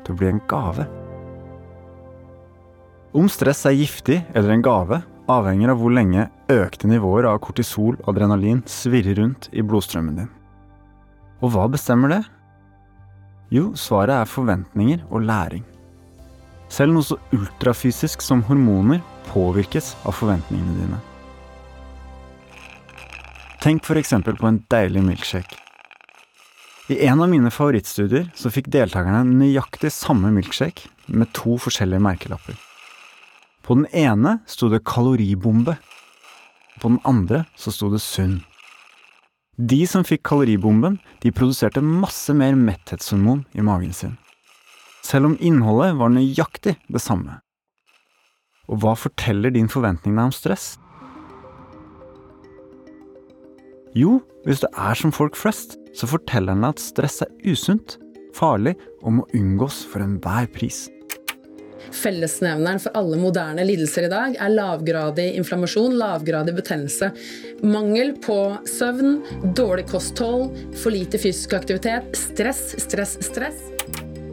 til 0.04 0.14
å 0.14 0.18
bli 0.18 0.30
en 0.30 0.42
gave. 0.50 0.86
Om 3.16 3.28
stress 3.32 3.64
er 3.66 3.78
giftig 3.78 4.18
eller 4.36 4.52
en 4.52 4.64
gave, 4.64 5.00
avhenger 5.28 5.72
av 5.72 5.80
hvor 5.80 5.94
lenge 5.94 6.28
økte 6.52 6.90
nivåer 6.90 7.28
av 7.28 7.40
kortisol 7.44 7.96
og 8.02 8.10
adrenalin 8.12 8.60
svirrer 8.68 9.18
rundt 9.20 9.48
i 9.52 9.64
blodstrømmen 9.64 10.20
din. 10.22 10.30
Og 11.40 11.54
hva 11.54 11.68
bestemmer 11.70 12.12
det? 12.12 12.22
Jo, 13.54 13.70
svaret 13.78 14.12
er 14.18 14.28
forventninger 14.28 15.06
og 15.08 15.24
læring. 15.24 15.64
Selv 16.68 16.92
noe 16.92 17.06
så 17.06 17.16
ultrafysisk 17.32 18.20
som 18.24 18.42
hormoner 18.44 19.00
påvirkes 19.30 19.94
av 20.04 20.18
forventningene 20.18 20.82
dine. 20.82 20.98
Tenk 23.58 23.82
f.eks. 23.82 24.12
på 24.38 24.46
en 24.46 24.60
deilig 24.70 25.00
milkshake. 25.02 25.56
I 26.88 27.00
en 27.08 27.20
av 27.20 27.28
mine 27.28 27.50
favorittstudier 27.50 28.28
så 28.38 28.52
fikk 28.54 28.70
deltakerne 28.70 29.24
nøyaktig 29.26 29.90
samme 29.92 30.30
milkshake 30.32 30.86
med 31.10 31.32
to 31.34 31.56
forskjellige 31.58 32.04
merkelapper. 32.04 32.54
På 33.66 33.74
den 33.74 33.88
ene 33.90 34.38
sto 34.46 34.70
det 34.70 34.84
kaloribombe. 34.86 35.74
På 36.78 36.94
den 36.94 37.02
andre 37.02 37.42
så 37.58 37.74
sto 37.74 37.90
det 37.90 38.00
sunn. 38.00 38.38
De 39.58 39.82
som 39.90 40.06
fikk 40.06 40.22
kaloribomben, 40.30 41.00
de 41.18 41.34
produserte 41.34 41.82
masse 41.82 42.30
mer 42.30 42.54
metthetshormon 42.54 43.42
i 43.58 43.66
magen 43.66 43.92
sin. 43.92 44.14
Selv 45.02 45.32
om 45.32 45.38
innholdet 45.42 45.98
var 45.98 46.14
nøyaktig 46.14 46.78
det 46.86 47.02
samme. 47.02 47.40
Og 48.70 48.84
hva 48.84 48.94
forteller 48.94 49.50
din 49.50 49.66
forventning 49.72 50.14
deg 50.14 50.30
om 50.30 50.36
stress? 50.36 50.76
Jo, 53.96 54.18
hvis 54.44 54.60
det 54.64 54.70
er 54.76 54.98
som 54.98 55.14
folk 55.14 55.36
flest, 55.38 55.78
så 55.96 56.08
forteller 56.10 56.56
den 56.56 56.68
at 56.68 56.82
stress 56.82 57.22
er 57.24 57.32
usunt, 57.48 57.96
farlig 58.36 58.76
og 59.02 59.18
må 59.18 59.26
unngås 59.34 59.82
for 59.88 60.04
enhver 60.04 60.48
pris. 60.54 60.86
Fellesnevneren 61.94 62.80
for 62.82 62.92
alle 62.98 63.16
moderne 63.16 63.64
lidelser 63.64 64.06
i 64.06 64.12
dag 64.12 64.36
er 64.36 64.52
lavgradig 64.52 65.30
inflammasjon, 65.38 65.96
lavgradig 65.96 66.52
betennelse. 66.58 67.10
Mangel 67.64 68.12
på 68.24 68.36
søvn, 68.68 69.22
dårlig 69.56 69.86
kosthold, 69.88 70.52
for 70.76 70.92
lite 70.94 71.20
fysisk 71.20 71.56
aktivitet, 71.56 72.12
stress, 72.18 72.74
stress, 72.84 73.16
stress. 73.24 73.62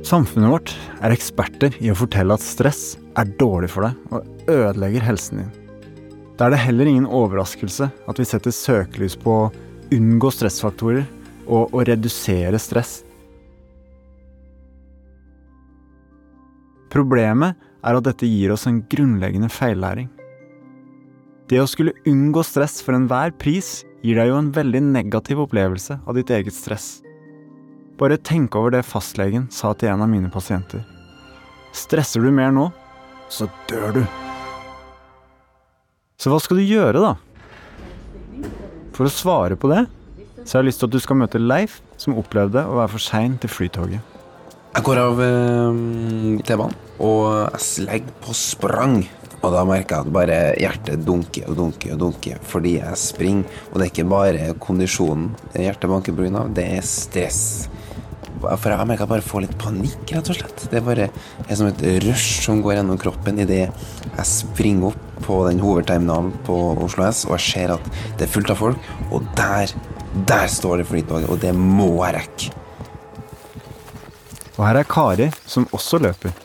Samfunnet 0.06 0.52
vårt 0.52 0.76
er 1.02 1.16
eksperter 1.16 1.80
i 1.82 1.90
å 1.94 1.98
fortelle 1.98 2.36
at 2.36 2.44
stress 2.44 2.98
er 3.18 3.32
dårlig 3.40 3.72
for 3.74 3.88
deg 3.88 4.14
og 4.14 4.52
ødelegger 4.52 5.08
helsen 5.08 5.46
din. 5.46 5.65
Da 6.36 6.48
er 6.48 6.56
det 6.56 6.64
heller 6.66 6.90
ingen 6.90 7.08
overraskelse 7.08 7.88
at 7.88 8.20
vi 8.20 8.28
setter 8.28 8.52
søkelys 8.52 9.16
på 9.20 9.36
å 9.46 9.52
unngå 9.96 10.32
stressfaktorer 10.34 11.06
og 11.46 11.72
å 11.76 11.84
redusere 11.88 12.60
stress. 12.60 13.00
Problemet 16.92 17.56
er 17.86 17.98
at 17.98 18.08
dette 18.08 18.28
gir 18.28 18.54
oss 18.56 18.68
en 18.68 18.82
grunnleggende 18.92 19.52
feillæring. 19.52 20.10
Det 21.48 21.60
å 21.62 21.70
skulle 21.70 21.96
unngå 22.10 22.42
stress 22.44 22.80
for 22.82 22.98
enhver 22.98 23.36
pris 23.38 23.84
gir 24.02 24.18
deg 24.20 24.32
jo 24.32 24.40
en 24.40 24.52
veldig 24.56 24.82
negativ 24.90 25.44
opplevelse 25.46 26.00
av 26.04 26.18
ditt 26.18 26.34
eget 26.34 26.58
stress. 26.58 27.00
Bare 28.00 28.20
tenk 28.20 28.58
over 28.60 28.76
det 28.76 28.84
fastlegen 28.88 29.48
sa 29.54 29.72
til 29.78 29.94
en 29.94 30.04
av 30.04 30.12
mine 30.12 30.34
pasienter. 30.34 30.84
Stresser 31.76 32.24
du 32.24 32.32
mer 32.34 32.56
nå, 32.56 32.70
så 33.30 33.48
dør 33.70 34.00
du. 34.02 34.25
Så 36.16 36.32
hva 36.32 36.40
skal 36.40 36.62
du 36.62 36.64
gjøre, 36.64 37.02
da? 37.04 37.16
For 38.96 39.08
å 39.08 39.12
svare 39.12 39.58
på 39.60 39.68
det, 39.72 39.84
så 40.46 40.58
har 40.58 40.64
jeg 40.64 40.70
lyst 40.70 40.82
til 40.84 40.88
at 40.88 40.96
du 40.96 41.02
skal 41.04 41.20
møte 41.20 41.42
Leif, 41.42 41.82
som 42.00 42.16
opplevde 42.20 42.64
å 42.64 42.78
være 42.80 42.94
for 42.96 43.04
sein 43.04 43.36
til 43.42 43.52
flytoget. 43.52 44.14
Jeg 44.76 44.84
går 44.84 45.00
av 45.00 45.20
eh, 45.24 45.78
T-banen, 46.48 46.80
og 47.04 47.28
jeg 47.56 47.86
legger 47.88 48.18
på 48.24 48.36
sprang. 48.36 48.98
Og 49.46 49.54
da 49.54 49.62
merker 49.68 50.00
jeg 50.00 50.08
at 50.08 50.14
bare 50.16 50.38
hjertet 50.58 51.04
dunker 51.06 51.52
og 51.52 51.58
dunker 51.60 51.92
og 51.94 52.00
dunker 52.02 52.40
fordi 52.50 52.78
jeg 52.80 52.98
springer. 52.98 53.60
Og 53.70 53.78
det 53.78 53.86
er 53.86 53.92
ikke 53.92 54.08
bare 54.10 54.48
kondisjonen 54.64 55.28
hjertet 55.54 55.92
banker 55.92 56.16
pga., 56.18 56.48
det 56.56 56.66
er 56.80 56.88
stress. 56.88 57.42
For 58.46 58.72
jeg 58.72 58.90
merker 58.90 59.06
jeg 59.06 59.12
bare 59.12 59.26
får 59.26 59.46
litt 59.46 59.58
panikk, 59.62 60.14
rett 60.14 60.32
og 60.32 60.38
slett. 60.38 60.66
Det 60.72 60.80
er 60.80 60.86
bare 60.86 61.10
er 61.46 61.60
som 61.60 61.70
et 61.70 61.84
rush 62.06 62.44
som 62.46 62.62
går 62.66 62.78
gjennom 62.80 63.00
kroppen 63.02 63.42
idet 63.44 63.64
jeg 63.66 64.28
springer 64.30 64.94
opp 64.94 65.24
på 65.26 65.40
den 65.48 65.62
hovedterminalen 65.64 66.34
på 66.48 66.56
Oslo 66.86 67.08
S, 67.08 67.24
og 67.28 67.38
jeg 67.38 67.46
ser 67.50 67.76
at 67.76 67.90
det 68.20 68.28
er 68.28 68.32
fullt 68.32 68.54
av 68.54 68.62
folk, 68.62 68.90
og 69.12 69.26
der, 69.38 69.72
der 70.30 70.48
står 70.52 70.82
det 70.82 70.88
flytoget, 70.92 71.30
og 71.32 71.42
det 71.44 71.54
må 71.56 71.90
jeg 72.06 72.18
rekke. 72.20 72.52
Og 74.56 74.64
her 74.64 74.80
er 74.80 74.88
Kari, 74.88 75.30
som 75.46 75.68
også 75.76 76.00
løper. 76.04 76.36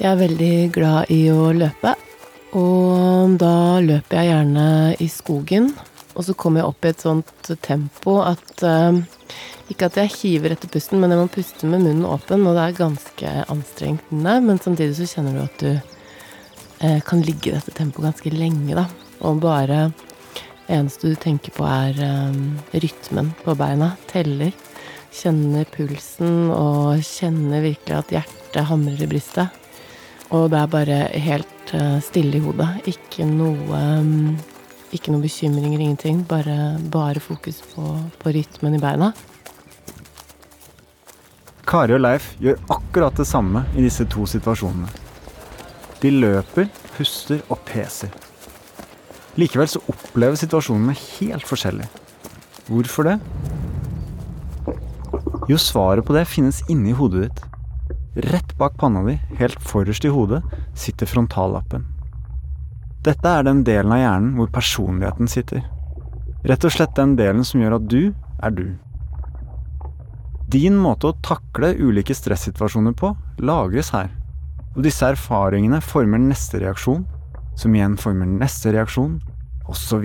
Jeg 0.00 0.10
er 0.10 0.18
veldig 0.18 0.54
glad 0.74 1.10
i 1.14 1.20
å 1.30 1.52
løpe, 1.54 1.94
og 2.58 3.36
da 3.38 3.80
løper 3.82 4.20
jeg 4.20 4.30
gjerne 4.32 4.68
i 4.98 5.10
skogen. 5.10 5.70
Og 6.14 6.26
så 6.26 6.34
kommer 6.38 6.62
jeg 6.62 6.70
opp 6.70 6.86
i 6.86 6.92
et 6.92 7.02
sånt 7.02 7.50
tempo 7.64 8.18
at 8.22 8.62
uh, 8.62 8.98
Ikke 9.72 9.88
at 9.88 9.98
jeg 9.98 10.12
hiver 10.14 10.54
etter 10.54 10.70
pusten, 10.70 11.00
men 11.00 11.12
jeg 11.12 11.20
må 11.22 11.30
puste 11.32 11.68
med 11.68 11.82
munnen 11.86 12.06
åpen, 12.06 12.44
og 12.46 12.56
det 12.56 12.64
er 12.66 12.78
ganske 12.82 13.34
anstrengende. 13.52 14.34
Men 14.44 14.60
samtidig 14.60 14.98
så 14.98 15.08
kjenner 15.08 15.38
du 15.38 15.42
at 15.44 15.62
du 15.64 15.70
uh, 16.84 17.00
kan 17.08 17.24
ligge 17.24 17.50
i 17.50 17.56
dette 17.56 17.74
tempoet 17.74 18.10
ganske 18.10 18.34
lenge, 18.34 18.76
da. 18.76 18.84
Og 19.24 19.40
bare 19.42 19.88
eneste 20.68 21.10
du 21.10 21.18
tenker 21.20 21.54
på, 21.56 21.64
er 21.64 21.96
uh, 21.96 22.76
rytmen 22.76 23.32
på 23.40 23.56
beina. 23.58 23.94
Teller. 24.12 24.52
Kjenner 25.14 25.66
pulsen 25.70 26.50
og 26.52 27.00
kjenner 27.06 27.62
virkelig 27.64 28.00
at 28.00 28.16
hjertet 28.18 28.68
hamrer 28.68 29.04
i 29.06 29.08
brystet. 29.08 29.60
Og 30.34 30.48
det 30.50 30.58
er 30.58 30.72
bare 30.72 30.96
helt 31.22 31.74
stille 32.04 32.40
i 32.40 32.42
hodet. 32.42 32.66
Ikke 32.90 33.26
noe 33.28 33.78
um, 33.78 34.34
ikke 34.96 35.12
noen 35.12 35.24
bekymringer, 35.24 35.80
ingenting. 35.80 36.22
Bare, 36.28 36.76
bare 36.92 37.22
fokus 37.22 37.60
på, 37.72 37.84
på, 38.20 38.34
rytmen 38.34 38.76
i 38.76 38.82
beina. 38.82 39.12
Kari 41.64 41.96
og 41.96 42.02
Leif 42.04 42.32
gjør 42.42 42.60
akkurat 42.76 43.16
det 43.18 43.26
samme 43.28 43.64
i 43.74 43.84
disse 43.84 44.06
to 44.12 44.26
situasjonene. 44.28 44.90
De 46.02 46.12
løper, 46.12 46.68
puster 46.96 47.40
og 47.48 47.62
peser. 47.66 48.12
Likevel 49.40 49.70
så 49.70 49.80
opplever 49.90 50.38
situasjonene 50.38 50.94
helt 50.94 51.48
forskjellig. 51.48 51.88
Hvorfor 52.68 53.08
det? 53.08 53.16
Jo, 55.50 55.58
svaret 55.60 56.06
på 56.06 56.14
det 56.16 56.28
finnes 56.30 56.62
inni 56.72 56.94
hodet 56.96 57.26
ditt. 57.26 57.42
Rett 58.30 58.54
bak 58.60 58.76
panna 58.78 59.02
di, 59.08 59.16
helt 59.40 59.58
forrest 59.60 60.06
i 60.06 60.12
hodet, 60.12 60.44
sitter 60.78 61.10
frontallappen. 61.10 61.88
Dette 63.04 63.28
er 63.28 63.44
den 63.44 63.60
delen 63.66 63.92
av 63.92 64.00
hjernen 64.00 64.32
hvor 64.38 64.48
personligheten 64.52 65.28
sitter. 65.28 65.64
Rett 66.48 66.64
og 66.64 66.72
slett 66.72 66.94
den 66.96 67.14
delen 67.18 67.44
som 67.44 67.60
gjør 67.60 67.76
at 67.76 67.88
du 67.88 68.00
er 68.40 68.54
du. 68.56 68.66
Din 70.48 70.76
måte 70.80 71.10
å 71.10 71.18
takle 71.24 71.74
ulike 71.76 72.16
stressituasjoner 72.16 72.96
på 72.96 73.12
lagres 73.44 73.92
her. 73.92 74.08
Og 74.74 74.82
disse 74.86 75.06
erfaringene 75.06 75.82
former 75.84 76.20
neste 76.20 76.60
reaksjon, 76.62 77.04
som 77.60 77.76
igjen 77.76 77.98
former 78.00 78.28
neste 78.28 78.72
reaksjon, 78.74 79.18
osv. 79.70 80.04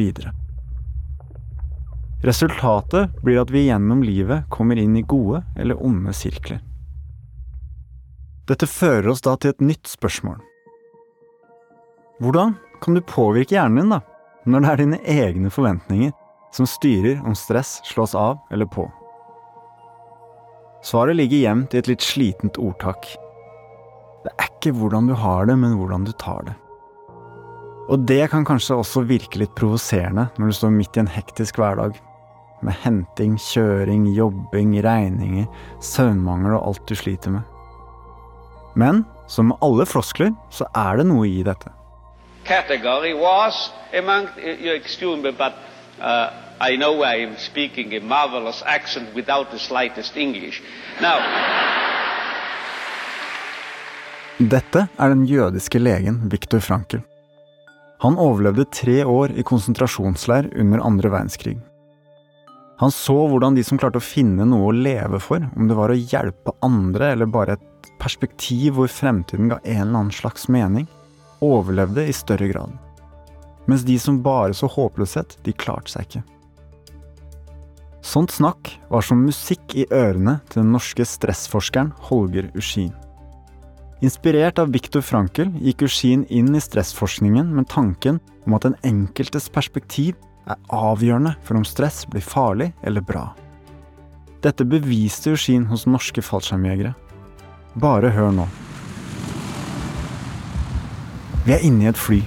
Resultatet 2.23 3.15
blir 3.23 3.39
at 3.39 3.51
vi 3.51 3.67
gjennom 3.69 4.03
livet 4.03 4.47
kommer 4.51 4.79
inn 4.79 4.97
i 4.99 5.07
gode 5.07 5.43
eller 5.55 5.79
onde 5.79 6.13
sirkler. 6.15 6.59
Dette 8.49 8.67
fører 8.67 9.11
oss 9.13 9.23
da 9.23 9.35
til 9.37 9.53
et 9.53 9.61
nytt 9.63 9.87
spørsmål. 9.87 10.39
Hvordan 12.19 12.57
kan 12.81 12.97
du 12.97 13.01
påvirke 13.05 13.55
hjernen 13.55 13.83
din, 13.83 13.93
da, 13.93 14.01
når 14.49 14.63
det 14.63 14.69
er 14.69 14.81
dine 14.83 15.01
egne 15.03 15.51
forventninger 15.53 16.13
som 16.55 16.67
styrer 16.69 17.19
om 17.27 17.35
stress 17.37 17.79
slås 17.87 18.15
av 18.17 18.39
eller 18.51 18.69
på? 18.69 18.87
Svaret 20.85 21.17
ligger 21.19 21.43
gjemt 21.43 21.75
i 21.75 21.81
et 21.81 21.89
litt 21.91 22.03
slitent 22.05 22.57
ordtak. 22.61 23.07
Det 24.23 24.31
er 24.35 24.47
ikke 24.47 24.71
hvordan 24.79 25.09
du 25.09 25.15
har 25.15 25.47
det, 25.49 25.57
men 25.59 25.75
hvordan 25.79 26.05
du 26.07 26.13
tar 26.19 26.45
det. 26.47 26.55
Og 27.89 28.05
det 28.07 28.29
kan 28.31 28.45
kanskje 28.45 28.77
også 28.77 29.03
virke 29.09 29.41
litt 29.41 29.55
provoserende 29.57 30.27
når 30.37 30.51
du 30.51 30.55
står 30.55 30.75
midt 30.75 30.97
i 30.97 31.03
en 31.03 31.11
hektisk 31.11 31.59
hverdag. 31.59 31.97
Med 32.63 32.75
henting, 32.83 33.37
kjøring, 33.39 34.05
jobbing, 34.13 34.75
regninger, 34.83 35.47
søvnmangel 35.83 36.57
og 36.57 36.71
alt 36.71 36.85
du 36.87 36.95
sliter 36.99 37.33
med. 37.33 37.43
Men 38.79 39.03
som 39.31 39.49
med 39.49 39.59
alle 39.65 39.87
floskler, 39.89 40.31
så 40.53 40.67
er 40.77 40.99
det 40.99 41.07
noe 41.09 41.27
i 41.27 41.43
dette. 41.45 41.71
Category 42.49 43.13
was 43.13 43.69
among, 43.93 44.27
you 44.41 44.73
excuse 44.73 45.21
me, 45.21 45.29
but 45.29 45.53
uh, 46.01 46.31
I 46.59 46.77
know 46.77 47.03
I 47.03 47.17
am 47.21 47.37
speaking 47.37 47.93
a 47.93 47.99
marvelous 47.99 48.63
accent 48.65 49.13
without 49.13 49.51
the 49.51 49.59
slightest 49.59 50.17
English. 50.17 50.61
Now, 50.99 51.19
Dette 54.39 54.87
er 54.97 55.13
den 55.13 55.27
jødiske 55.27 55.79
legen 55.79 56.23
Viktor 56.31 56.59
Frankel. 56.59 57.03
Han 58.01 58.17
overlevde 58.17 58.65
tre 58.73 59.03
år 59.05 59.37
i 59.37 59.43
konsentrasjonsleir 59.45 60.49
under 60.57 60.81
andre 60.81 61.11
verdenskrig. 61.11 61.57
Han 62.79 62.91
så 62.91 63.27
hvordan 63.29 63.53
de 63.53 63.63
som 63.67 63.77
klarte 63.77 64.01
å 64.01 64.09
finne 64.09 64.47
noe 64.49 64.71
å 64.71 64.75
leve 64.75 65.19
for, 65.21 65.43
om 65.53 65.67
det 65.69 65.77
var 65.77 65.93
å 65.93 66.01
hjelpe 66.01 66.57
andre 66.65 67.13
eller 67.13 67.29
bare 67.29 67.59
et 67.59 67.89
perspektiv 68.01 68.79
hvor 68.79 68.89
fremtiden 68.89 69.51
ga 69.51 69.59
en 69.61 69.83
eller 69.83 69.99
annen 69.99 70.15
slags 70.15 70.49
mening, 70.49 70.87
overlevde 71.45 72.05
i 72.07 72.15
større 72.15 72.49
grad. 72.51 72.75
Mens 73.69 73.85
de 73.85 73.99
som 74.01 74.21
bare 74.23 74.55
så 74.57 74.69
håpløshet, 74.71 75.37
de 75.45 75.53
klarte 75.53 75.93
seg 75.93 76.07
ikke. 76.07 76.23
Sånt 78.05 78.31
snakk 78.31 78.71
var 78.89 79.03
som 79.05 79.25
musikk 79.25 79.75
i 79.75 79.85
ørene 79.91 80.39
til 80.49 80.63
den 80.63 80.71
norske 80.73 81.05
stressforskeren 81.05 81.91
Holger 82.07 82.47
Uskin. 82.57 82.93
Inspirert 83.99 84.61
av 84.61 84.71
Viktor 84.71 85.03
Frankel 85.03 85.51
gikk 85.59 85.83
Uskin 85.89 86.23
inn 86.31 86.53
i 86.55 86.61
stressforskningen 86.63 87.51
med 87.51 87.67
tanken 87.67 88.21
om 88.47 88.55
at 88.55 88.63
den 88.63 88.77
enkeltes 88.87 89.49
perspektiv 89.51 90.15
er 90.47 90.61
avgjørende 90.71 91.35
for 91.43 91.59
om 91.59 91.67
stress 91.67 92.05
blir 92.07 92.23
farlig 92.23 92.71
eller 92.87 93.03
bra. 93.03 93.27
Dette 94.39 94.63
beviste 94.63 95.35
Uskin 95.35 95.67
hos 95.67 95.83
norske 95.83 96.23
fallskjermjegere. 96.23 96.95
Bare 97.75 98.15
hør 98.15 98.31
nå. 98.39 98.47
Vi 101.49 101.55
er 101.55 101.63
inne 101.65 101.81
i 101.81 101.87
et 101.89 101.97
fly. 101.97 102.19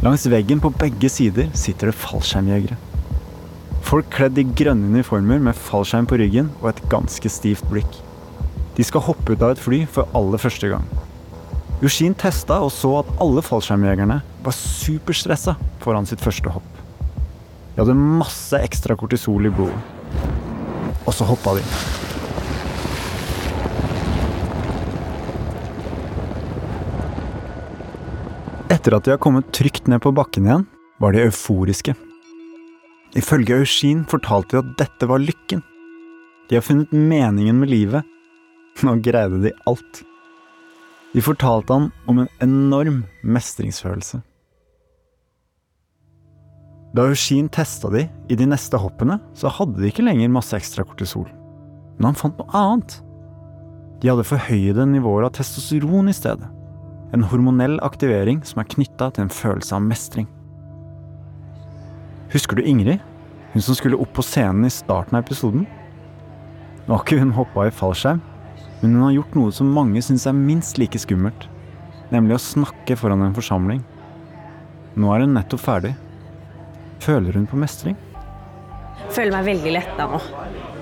Langs 0.00 0.22
veggen 0.32 0.62
på 0.64 0.70
begge 0.80 1.10
sider 1.12 1.50
sitter 1.52 1.90
det 1.90 1.98
fallskjermjegere. 2.00 2.78
Folk 3.84 4.08
kledd 4.14 4.40
i 4.40 4.46
grønne 4.56 4.88
uniformer 4.94 5.42
med 5.44 5.58
fallskjerm 5.60 6.08
på 6.08 6.16
ryggen 6.22 6.48
og 6.62 6.70
et 6.70 6.80
ganske 6.88 7.28
stivt 7.28 7.68
blikk. 7.68 7.98
De 8.78 8.88
skal 8.88 9.04
hoppe 9.04 9.36
ut 9.36 9.44
av 9.44 9.52
et 9.52 9.60
fly 9.60 9.82
for 9.92 10.08
aller 10.16 10.40
første 10.40 10.72
gang. 10.72 10.88
Yoshin 11.84 12.16
testa 12.16 12.62
og 12.64 12.72
så 12.72 13.02
at 13.02 13.12
alle 13.20 13.44
fallskjermjegerne 13.44 14.22
var 14.24 14.56
superstressa 14.56 15.58
foran 15.84 16.08
sitt 16.08 16.24
første 16.24 16.56
hopp. 16.56 16.84
De 17.76 17.82
hadde 17.82 18.00
masse 18.00 18.56
ekstra 18.56 18.96
kortisol 18.96 19.52
i 19.52 19.52
blodet. 19.52 19.84
Og 21.04 21.12
så 21.12 21.28
hoppa 21.28 21.60
de. 21.60 21.99
Etter 28.80 28.94
at 28.96 29.04
de 29.04 29.12
har 29.12 29.20
kommet 29.20 29.50
trygt 29.52 29.90
ned 29.92 30.00
på 30.00 30.08
bakken 30.16 30.46
igjen, 30.46 30.62
var 31.04 31.12
de 31.12 31.26
euforiske. 31.26 31.92
Ifølge 33.12 33.58
Eugene 33.60 34.06
fortalte 34.08 34.54
de 34.54 34.60
at 34.62 34.70
dette 34.78 35.08
var 35.10 35.20
lykken. 35.20 35.60
De 36.48 36.56
har 36.56 36.64
funnet 36.64 36.88
meningen 36.88 37.58
med 37.60 37.68
livet. 37.68 38.06
Nå 38.80 38.94
greide 39.04 39.42
de 39.42 39.52
alt. 39.68 40.00
De 41.12 41.20
fortalte 41.20 41.76
han 41.76 41.90
om 42.08 42.22
en 42.22 42.30
enorm 42.40 43.02
mestringsfølelse. 43.20 44.22
Da 46.96 47.04
Eugene 47.10 47.52
testa 47.52 47.90
de 47.92 48.06
i 48.32 48.38
de 48.38 48.46
neste 48.48 48.80
hoppene, 48.80 49.18
så 49.36 49.52
hadde 49.52 49.76
de 49.76 49.90
ikke 49.90 50.06
lenger 50.06 50.32
masse 50.32 50.56
ekstra 50.56 50.86
kortisol. 50.88 51.28
Men 51.98 52.14
han 52.14 52.18
fant 52.22 52.40
noe 52.40 52.56
annet. 52.56 52.96
De 54.00 54.08
hadde 54.08 54.24
forhøyede 54.24 54.88
nivåer 54.88 55.28
av 55.28 55.36
testosteron 55.36 56.08
i 56.08 56.16
stedet. 56.16 56.48
En 57.14 57.24
hormonell 57.26 57.80
aktivering 57.82 58.44
som 58.46 58.60
er 58.62 58.68
knytta 58.70 59.10
til 59.14 59.26
en 59.26 59.32
følelse 59.34 59.74
av 59.74 59.82
mestring. 59.82 60.28
Husker 62.30 62.58
du 62.58 62.62
Ingrid? 62.62 63.00
Hun 63.50 63.64
som 63.66 63.74
skulle 63.74 63.98
opp 63.98 64.12
på 64.14 64.22
scenen 64.22 64.68
i 64.68 64.70
starten 64.70 65.16
av 65.18 65.24
episoden? 65.24 65.64
Nå 66.86 66.94
har 66.94 67.02
ikke 67.02 67.18
hun 67.18 67.34
hoppa 67.34 67.66
i 67.66 67.72
fallskjerm, 67.74 68.20
men 68.80 68.94
hun 68.94 69.02
har 69.08 69.16
gjort 69.16 69.34
noe 69.38 69.54
som 69.54 69.72
mange 69.74 70.02
syns 70.06 70.28
er 70.30 70.36
minst 70.36 70.78
like 70.78 70.98
skummelt. 71.02 71.48
Nemlig 72.14 72.36
å 72.36 72.42
snakke 72.42 72.96
foran 72.98 73.26
en 73.26 73.34
forsamling. 73.34 73.82
Nå 74.94 75.10
er 75.14 75.26
hun 75.26 75.34
nettopp 75.34 75.62
ferdig. 75.62 75.92
Føler 77.02 77.34
hun 77.38 77.50
på 77.50 77.58
mestring? 77.58 77.98
Føler 79.10 79.34
meg 79.34 79.50
veldig 79.50 79.74
letta 79.74 80.06
nå. 80.10 80.22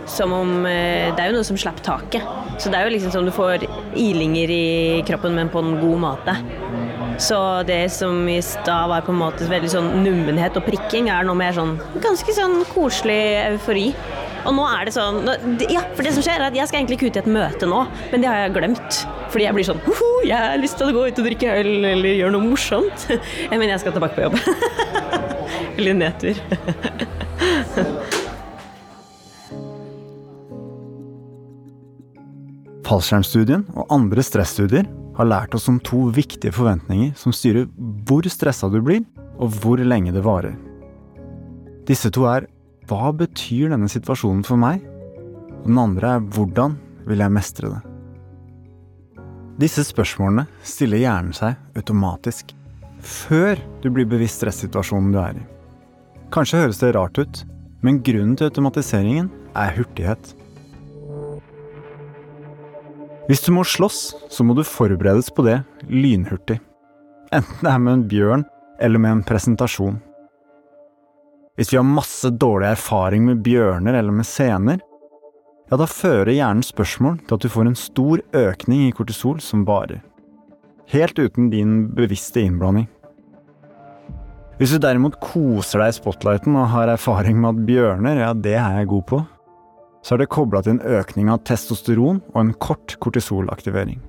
Som 0.09 0.33
om 0.33 0.53
eh, 0.67 1.13
Det 1.15 1.23
er 1.23 1.31
jo 1.31 1.39
noe 1.39 1.49
som 1.49 1.61
slapp 1.61 1.81
taket. 1.85 2.25
Så 2.59 2.71
det 2.73 2.79
er 2.79 2.89
jo 2.89 2.95
liksom 2.97 3.13
som 3.15 3.27
du 3.27 3.33
får 3.35 3.67
ilinger 3.99 4.51
i 4.51 5.03
kroppen, 5.07 5.37
men 5.39 5.51
på 5.53 5.63
en 5.63 5.77
god 5.81 6.01
måte. 6.03 6.35
Så 7.19 7.39
det 7.67 7.89
som 7.91 8.29
i 8.31 8.39
stad 8.43 8.89
var 8.91 9.03
på 9.07 9.11
en 9.15 9.19
måte 9.19 9.47
veldig 9.51 9.71
sånn 9.73 9.91
nummenhet 10.05 10.59
og 10.59 10.67
prikking, 10.67 11.09
er 11.11 11.27
nå 11.27 11.35
mer 11.39 11.55
sånn 11.57 11.77
ganske 12.03 12.35
sånn 12.35 12.61
koselig 12.71 13.21
eufori. 13.45 13.89
Og 14.47 14.55
nå 14.55 14.65
er 14.71 14.87
det 14.87 14.95
sånn 14.95 15.27
Ja, 15.69 15.83
for 15.97 16.07
det 16.07 16.13
som 16.15 16.23
skjer, 16.23 16.39
er 16.39 16.47
at 16.49 16.57
jeg 16.57 16.71
skal 16.71 16.81
egentlig 16.81 16.99
ikke 16.99 17.11
ut 17.11 17.19
i 17.19 17.23
et 17.25 17.31
møte 17.35 17.69
nå, 17.69 17.83
men 18.13 18.23
det 18.23 18.31
har 18.31 18.45
jeg 18.45 18.55
glemt. 18.55 19.01
Fordi 19.29 19.49
jeg 19.49 19.57
blir 19.59 19.67
sånn 19.67 19.83
Hoho, 19.89 20.11
jeg 20.25 20.39
har 20.39 20.63
lyst 20.63 20.79
til 20.81 20.91
å 20.91 20.97
gå 20.97 21.09
ut 21.11 21.21
og 21.21 21.29
drikke 21.29 21.59
øl 21.59 21.73
eller 21.91 22.11
gjøre 22.15 22.35
noe 22.37 22.51
morsomt. 22.55 23.09
Men 23.51 23.69
jeg 23.69 23.83
skal 23.83 23.95
tilbake 23.97 24.17
på 24.17 24.29
jobb. 24.29 24.39
eller 25.79 25.99
nedtur. 26.07 26.43
Fallskjermstudien 32.89 33.67
og 33.77 33.91
andre 33.93 34.23
stressstudier 34.25 34.87
har 35.19 35.29
lært 35.29 35.53
oss 35.57 35.67
om 35.69 35.77
to 35.85 36.07
viktige 36.15 36.55
forventninger 36.57 37.11
som 37.19 37.35
styrer 37.37 37.67
hvor 38.09 38.25
stressa 38.33 38.71
du 38.73 38.79
blir, 38.81 39.03
og 39.39 39.53
hvor 39.61 39.81
lenge 39.83 40.15
det 40.15 40.25
varer. 40.25 40.55
Disse 41.89 42.11
to 42.15 42.25
er 42.31 42.47
hva 42.89 43.13
betyr 43.13 43.75
denne 43.75 43.91
situasjonen 43.93 44.41
for 44.47 44.61
meg? 44.61 44.81
Og 45.61 45.69
den 45.69 45.81
andre 45.83 46.15
er 46.17 46.25
hvordan 46.33 46.79
vil 47.09 47.21
jeg 47.21 47.35
mestre 47.35 47.75
det? 47.75 47.83
Disse 49.61 49.85
spørsmålene 49.85 50.47
stiller 50.63 51.03
hjernen 51.03 51.37
seg 51.37 51.59
automatisk 51.77 52.55
før 53.05 53.61
du 53.83 53.91
blir 53.93 54.09
bevisst 54.09 54.41
stressituasjonen 54.41 55.13
du 55.13 55.21
er 55.21 55.37
i. 55.37 55.47
Kanskje 56.35 56.65
høres 56.65 56.81
det 56.81 56.95
rart 56.97 57.21
ut, 57.21 57.45
men 57.85 58.01
grunnen 58.07 58.37
til 58.39 58.49
automatiseringen 58.49 59.29
er 59.59 59.75
hurtighet. 59.77 60.33
Hvis 63.29 63.43
du 63.45 63.51
må 63.53 63.61
slåss, 63.61 64.15
så 64.33 64.45
må 64.45 64.55
du 64.57 64.63
forberedes 64.65 65.29
på 65.37 65.45
det 65.45 65.59
lynhurtig. 65.93 66.63
Enten 67.29 67.61
det 67.61 67.73
er 67.75 67.83
med 67.85 67.93
en 67.93 68.05
bjørn 68.09 68.45
eller 68.81 69.03
med 69.05 69.19
en 69.19 69.25
presentasjon. 69.29 69.99
Hvis 71.59 71.75
vi 71.75 71.77
har 71.77 71.85
masse 71.85 72.31
dårlig 72.41 72.71
erfaring 72.71 73.27
med 73.27 73.43
bjørner 73.45 73.99
eller 73.99 74.17
med 74.17 74.25
scener, 74.25 74.81
ja, 75.69 75.77
da 75.77 75.85
fører 75.85 76.33
hjernen 76.33 76.65
spørsmål 76.65 77.19
til 77.27 77.37
at 77.37 77.45
du 77.45 77.53
får 77.53 77.69
en 77.69 77.77
stor 77.77 78.23
økning 78.33 78.87
i 78.87 78.95
kortisol 78.97 79.43
som 79.45 79.67
varer. 79.69 80.01
Helt 80.89 81.21
uten 81.21 81.51
din 81.53 81.83
bevisste 81.93 82.41
innblanding. 82.41 82.89
Hvis 84.57 84.73
du 84.73 84.81
derimot 84.81 85.21
koser 85.21 85.85
deg 85.85 85.93
i 85.93 85.99
spotlighten 85.99 86.57
og 86.57 86.71
har 86.73 86.95
erfaring 86.95 87.37
med 87.43 87.53
at 87.59 87.67
bjørner, 87.69 88.23
ja, 88.25 88.33
det 88.33 88.57
er 88.57 88.81
jeg 88.81 88.89
god 88.95 89.05
på, 89.13 89.21
så 90.03 90.15
er 90.15 90.23
det 90.23 90.31
kobla 90.33 90.63
til 90.63 90.77
en 90.77 90.99
økning 90.99 91.31
av 91.33 91.43
testosteron 91.49 92.21
og 92.33 92.39
en 92.41 92.55
kort 92.63 92.97
kortisolaktivering. 93.03 94.01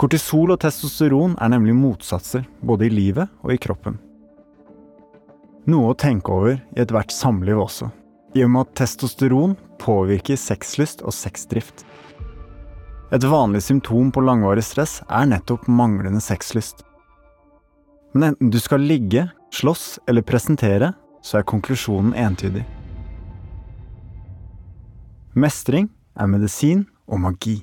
Kortisol 0.00 0.50
og 0.50 0.58
testosteron 0.64 1.36
er 1.38 1.52
nemlig 1.52 1.76
motsatser, 1.78 2.42
både 2.60 2.88
i 2.88 2.94
livet 2.94 3.30
og 3.44 3.54
i 3.54 3.60
kroppen. 3.62 4.00
Noe 5.70 5.92
å 5.92 5.98
tenke 5.98 6.34
over 6.34 6.56
i 6.58 6.82
ethvert 6.82 7.14
samliv 7.14 7.62
også, 7.62 7.88
i 8.34 8.42
og 8.44 8.50
med 8.52 8.66
at 8.66 8.74
testosteron 8.82 9.54
påvirker 9.80 10.36
sexlyst 10.40 11.04
og 11.06 11.14
sexdrift. 11.14 11.86
Et 13.14 13.24
vanlig 13.30 13.62
symptom 13.62 14.10
på 14.10 14.24
langvarig 14.24 14.64
stress 14.66 14.98
er 15.06 15.30
nettopp 15.30 15.68
manglende 15.70 16.20
sexlyst. 16.24 16.82
Men 18.12 18.32
enten 18.32 18.50
du 18.50 18.58
skal 18.62 18.82
ligge, 18.82 19.28
slåss 19.54 20.00
eller 20.10 20.26
presentere, 20.26 20.92
så 21.22 21.38
er 21.38 21.48
konklusjonen 21.48 22.16
entydig. 22.18 22.64
Mestring 25.34 25.88
er 26.14 26.28
medisin 26.30 26.84
og 27.10 27.18
magi. 27.24 27.56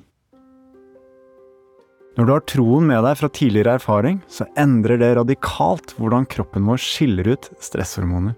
Når 2.18 2.26
du 2.28 2.32
har 2.34 2.42
troen 2.44 2.84
med 2.84 3.00
deg 3.06 3.14
fra 3.16 3.30
tidligere 3.32 3.78
erfaring, 3.78 4.18
så 4.28 4.44
endrer 4.60 5.00
det 5.00 5.14
radikalt 5.16 5.94
hvordan 5.96 6.26
kroppen 6.28 6.66
vår 6.68 6.82
skiller 6.84 7.30
ut 7.32 7.48
stresshormoner. 7.64 8.34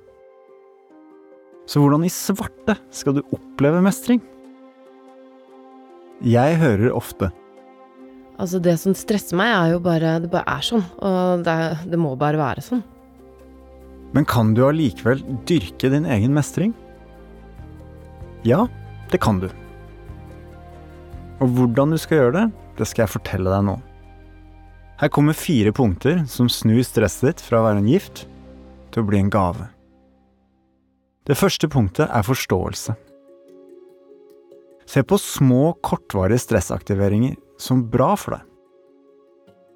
Så 1.67 1.83
hvordan 1.83 2.05
i 2.07 2.13
svarte 2.15 2.77
skal 2.95 3.17
du 3.17 3.25
oppleve 3.35 3.81
mestring? 3.83 4.23
Jeg 6.23 6.61
hører 6.61 6.95
ofte 6.95 7.33
Altså, 8.39 8.59
det 8.63 8.77
som 8.83 8.95
stresser 8.99 9.39
meg, 9.39 9.51
er 9.51 9.73
jo 9.75 9.81
bare 9.83 10.17
Det 10.23 10.31
bare 10.31 10.57
er 10.59 10.65
sånn. 10.67 10.83
Og 11.07 11.43
det, 11.47 11.59
det 11.91 11.99
må 12.03 12.17
bare 12.19 12.39
være 12.39 12.65
sånn. 12.67 12.81
Men 14.15 14.27
kan 14.31 14.55
du 14.55 14.63
allikevel 14.67 15.23
dyrke 15.47 15.91
din 15.91 16.07
egen 16.07 16.35
mestring? 16.35 16.73
Ja, 18.47 18.67
det 19.15 19.23
kan 19.23 19.39
du. 19.39 19.49
Og 21.39 21.51
hvordan 21.55 21.95
du 21.95 21.99
skal 22.01 22.19
gjøre 22.19 22.37
det, 22.39 22.47
det 22.81 22.89
skal 22.91 23.05
jeg 23.05 23.15
fortelle 23.15 23.53
deg 23.53 23.67
nå. 23.69 23.77
Her 24.99 25.11
kommer 25.15 25.37
fire 25.39 25.71
punkter 25.75 26.25
som 26.31 26.51
snur 26.51 26.83
stresset 26.87 27.29
ditt 27.29 27.43
fra 27.43 27.61
å 27.61 27.67
være 27.69 27.83
en 27.83 27.91
gift 27.91 28.25
til 28.95 29.03
å 29.03 29.09
bli 29.09 29.21
en 29.23 29.31
gave. 29.31 29.69
Det 31.25 31.37
første 31.39 31.71
punktet 31.71 32.11
er 32.11 32.27
forståelse. 32.27 32.95
Se 34.85 35.03
på 35.03 35.19
små, 35.19 35.73
kortvarige 35.83 36.43
stressaktiveringer 36.43 37.39
som 37.59 37.87
bra 37.91 38.13
for 38.21 38.37
deg. 38.37 38.51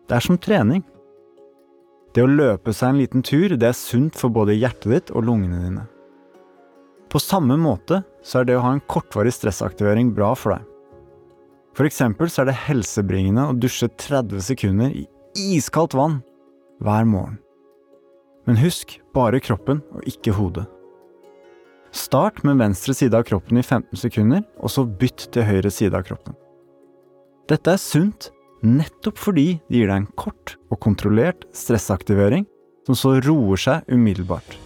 Det 0.08 0.18
er 0.18 0.24
som 0.24 0.40
trening. 0.40 0.82
Det 2.14 2.24
å 2.24 2.30
løpe 2.30 2.72
seg 2.76 2.92
en 2.92 3.00
liten 3.00 3.24
tur, 3.24 3.54
det 3.56 3.70
er 3.70 3.76
sunt 3.76 4.16
for 4.18 4.32
både 4.32 4.56
hjertet 4.56 4.92
ditt 4.92 5.14
og 5.14 5.26
lungene 5.28 5.62
dine. 5.64 5.86
På 7.08 7.20
samme 7.20 7.56
måte 7.60 8.02
så 8.28 8.42
er 8.42 8.48
det 8.48 8.58
å 8.58 8.64
ha 8.64 8.74
en 8.76 8.84
kortvarig 8.92 9.32
stressaktivering 9.32 10.12
bra 10.16 10.34
for 10.36 10.52
deg. 10.56 10.64
For 11.78 11.88
eksempel 11.88 12.28
så 12.28 12.42
er 12.42 12.50
det 12.50 12.60
helsebringende 12.66 13.46
å 13.48 13.56
dusje 13.56 13.88
30 14.02 14.42
sekunder 14.44 14.92
i 14.92 15.06
iskaldt 15.38 15.94
vann 15.96 16.18
hver 16.84 17.06
morgen. 17.08 17.38
Men 18.48 18.58
husk 18.60 18.98
bare 19.16 19.40
kroppen 19.44 19.80
og 19.94 20.04
ikke 20.08 20.34
hodet. 20.36 20.66
Start 21.94 22.42
med 22.44 22.60
venstre 22.60 22.92
side 22.96 23.16
av 23.16 23.24
kroppen 23.28 23.60
i 23.60 23.64
15 23.64 23.96
sekunder, 23.96 24.42
og 24.60 24.72
så 24.72 24.84
bytt 24.84 25.30
til 25.32 25.46
høyre 25.48 25.70
side 25.72 25.96
av 25.96 26.04
kroppen. 26.04 26.36
Dette 27.48 27.72
er 27.72 27.80
sunt 27.80 28.28
nettopp 28.60 29.20
fordi 29.20 29.46
det 29.70 29.80
gir 29.80 29.88
deg 29.88 30.02
en 30.02 30.12
kort 30.20 30.56
og 30.68 30.80
kontrollert 30.84 31.46
stressaktivering 31.56 32.44
som 32.88 32.98
så 32.98 33.14
roer 33.24 33.60
seg 33.60 33.88
umiddelbart. 33.88 34.58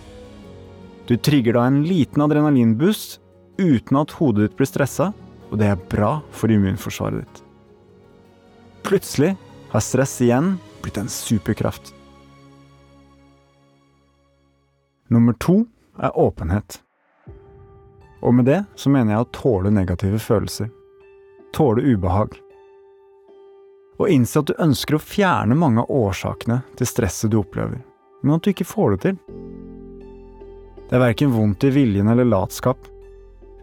Du 1.06 1.14
trigger 1.18 1.58
da 1.58 1.66
en 1.68 1.82
liten 1.86 2.22
adrenalinboost 2.24 3.20
uten 3.58 3.98
at 4.00 4.14
hodet 4.18 4.46
ditt 4.46 4.58
blir 4.58 4.68
stressa, 4.68 5.12
og 5.50 5.58
det 5.60 5.68
er 5.68 5.88
bra 5.92 6.14
for 6.32 6.52
immunforsvaret 6.52 7.22
ditt. 7.22 7.42
Plutselig 8.82 9.34
har 9.72 9.84
stress 9.84 10.20
igjen 10.24 10.56
blitt 10.82 10.98
en 11.00 11.08
superkraft. 11.08 11.94
Nummer 15.12 15.32
to 15.32 15.64
er 16.00 16.18
åpenhet. 16.18 16.80
Og 18.22 18.34
med 18.34 18.46
det 18.48 18.62
så 18.78 18.90
mener 18.90 19.14
jeg 19.14 19.24
å 19.24 19.32
tåle 19.34 19.72
negative 19.74 20.18
følelser. 20.22 20.70
Tåle 21.52 21.82
ubehag. 21.82 22.38
Og 24.00 24.08
innse 24.08 24.40
at 24.40 24.48
du 24.48 24.54
ønsker 24.62 24.96
å 24.96 25.02
fjerne 25.02 25.58
mange 25.58 25.82
av 25.82 25.90
årsakene 25.92 26.62
til 26.78 26.88
stresset 26.88 27.30
du 27.30 27.38
opplever, 27.42 27.82
men 28.22 28.36
at 28.38 28.46
du 28.46 28.52
ikke 28.54 28.66
får 28.66 28.94
det 28.94 29.02
til. 29.04 29.20
Det 30.88 30.96
er 30.96 31.04
verken 31.06 31.34
vondt 31.34 31.64
i 31.68 31.72
viljen 31.74 32.08
eller 32.12 32.28
latskap. 32.28 32.88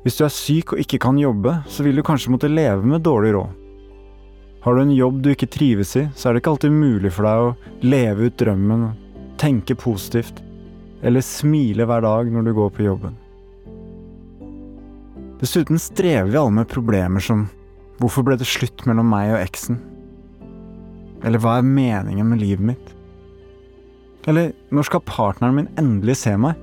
Hvis 0.03 0.15
du 0.15 0.23
er 0.23 0.31
syk 0.31 0.73
og 0.73 0.79
ikke 0.79 0.99
kan 1.03 1.17
jobbe, 1.19 1.57
så 1.67 1.83
vil 1.83 1.99
du 1.99 2.05
kanskje 2.07 2.31
måtte 2.31 2.51
leve 2.51 2.87
med 2.87 3.03
dårlig 3.03 3.33
råd. 3.35 3.55
Har 4.63 4.75
du 4.75 4.81
en 4.81 4.95
jobb 4.95 5.21
du 5.23 5.29
ikke 5.31 5.49
trives 5.51 5.91
i, 5.99 6.05
så 6.15 6.29
er 6.29 6.35
det 6.35 6.41
ikke 6.41 6.53
alltid 6.53 6.75
mulig 6.75 7.11
for 7.15 7.27
deg 7.27 7.43
å 7.43 7.87
leve 7.87 8.27
ut 8.27 8.37
drømmen, 8.39 8.85
tenke 9.39 9.75
positivt, 9.79 10.39
eller 11.03 11.23
smile 11.23 11.87
hver 11.87 12.03
dag 12.03 12.31
når 12.31 12.47
du 12.47 12.53
går 12.55 12.71
på 12.75 12.85
jobben. 12.87 13.15
Dessuten 15.39 15.79
strever 15.79 16.31
vi 16.31 16.39
alle 16.39 16.55
med 16.57 16.71
problemer 16.71 17.23
som 17.23 17.45
hvorfor 17.99 18.25
ble 18.27 18.35
det 18.39 18.47
slutt 18.47 18.83
mellom 18.87 19.07
meg 19.07 19.33
og 19.33 19.39
eksen? 19.39 19.79
Eller 21.23 21.39
hva 21.43 21.57
er 21.59 21.67
meningen 21.67 22.27
med 22.27 22.43
livet 22.43 22.71
mitt? 22.71 22.95
Eller 24.27 24.51
når 24.75 24.87
skal 24.87 25.07
partneren 25.07 25.55
min 25.55 25.71
endelig 25.79 26.19
se 26.23 26.35
meg? 26.39 26.59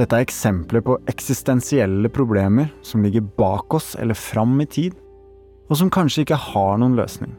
Dette 0.00 0.16
er 0.16 0.24
eksempler 0.24 0.80
på 0.80 0.94
eksistensielle 1.12 2.08
problemer 2.08 2.70
som 2.86 3.02
ligger 3.04 3.26
bak 3.36 3.74
oss 3.76 3.92
eller 4.00 4.16
fram 4.16 4.54
i 4.62 4.64
tid, 4.64 4.94
og 5.68 5.76
som 5.76 5.90
kanskje 5.92 6.24
ikke 6.24 6.38
har 6.40 6.78
noen 6.80 6.96
løsning. 6.96 7.34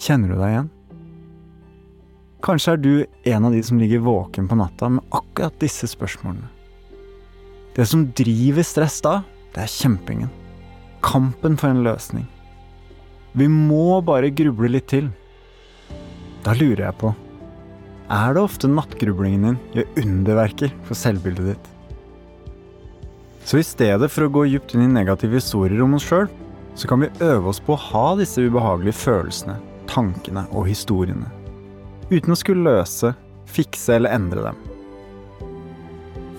Kjenner 0.00 0.32
du 0.32 0.38
deg 0.38 0.54
igjen? 0.54 0.70
Kanskje 2.44 2.72
er 2.72 2.80
du 2.80 2.94
en 3.28 3.48
av 3.48 3.52
de 3.52 3.60
som 3.64 3.80
ligger 3.80 4.06
våken 4.06 4.48
på 4.48 4.56
natta 4.56 4.88
med 4.96 5.04
akkurat 5.12 5.58
disse 5.60 5.88
spørsmålene. 5.92 6.48
Det 7.76 7.84
som 7.90 8.06
driver 8.16 8.64
stress 8.64 9.00
da, 9.04 9.18
det 9.52 9.66
er 9.66 9.74
kjempingen. 9.74 10.32
Kampen 11.04 11.58
for 11.60 11.74
en 11.74 11.84
løsning. 11.84 12.24
Vi 13.36 13.50
må 13.52 14.00
bare 14.06 14.32
gruble 14.32 14.72
litt 14.72 14.88
til. 14.94 15.12
Da 16.44 16.56
lurer 16.56 16.86
jeg 16.86 17.00
på 17.02 17.12
Er 18.12 18.34
det 18.34 18.42
ofte 18.44 18.68
nattgrublingen 18.68 19.46
din 19.46 19.60
gjør 19.72 20.02
underverker 20.02 20.72
for 20.84 20.98
selvbildet 20.98 21.54
ditt? 21.54 21.68
Så 23.48 23.60
i 23.60 23.64
stedet 23.64 24.10
for 24.12 24.26
å 24.26 24.32
gå 24.32 24.42
dypt 24.52 24.74
inn 24.76 24.84
i 24.84 24.92
negative 24.92 25.38
historier 25.40 25.80
om 25.84 25.96
oss 25.96 26.04
sjøl, 26.04 26.28
så 26.76 26.88
kan 26.90 27.00
vi 27.00 27.12
øve 27.24 27.48
oss 27.48 27.62
på 27.64 27.72
å 27.72 27.80
ha 27.80 28.04
disse 28.18 28.44
ubehagelige 28.44 28.98
følelsene, 28.98 29.56
tankene 29.88 30.44
og 30.52 30.68
historiene. 30.68 31.30
Uten 32.10 32.34
å 32.34 32.36
skulle 32.36 32.66
løse, 32.66 33.14
fikse 33.48 33.96
eller 33.96 34.12
endre 34.18 34.50
dem. 34.50 34.60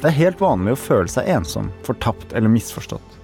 Det 0.01 0.11
er 0.11 0.19
helt 0.19 0.41
vanlig 0.43 0.75
å 0.75 0.81
føle 0.83 1.09
seg 1.09 1.31
ensom, 1.33 1.71
fortapt 1.87 2.35
eller 2.37 2.51
misforstått. 2.51 3.17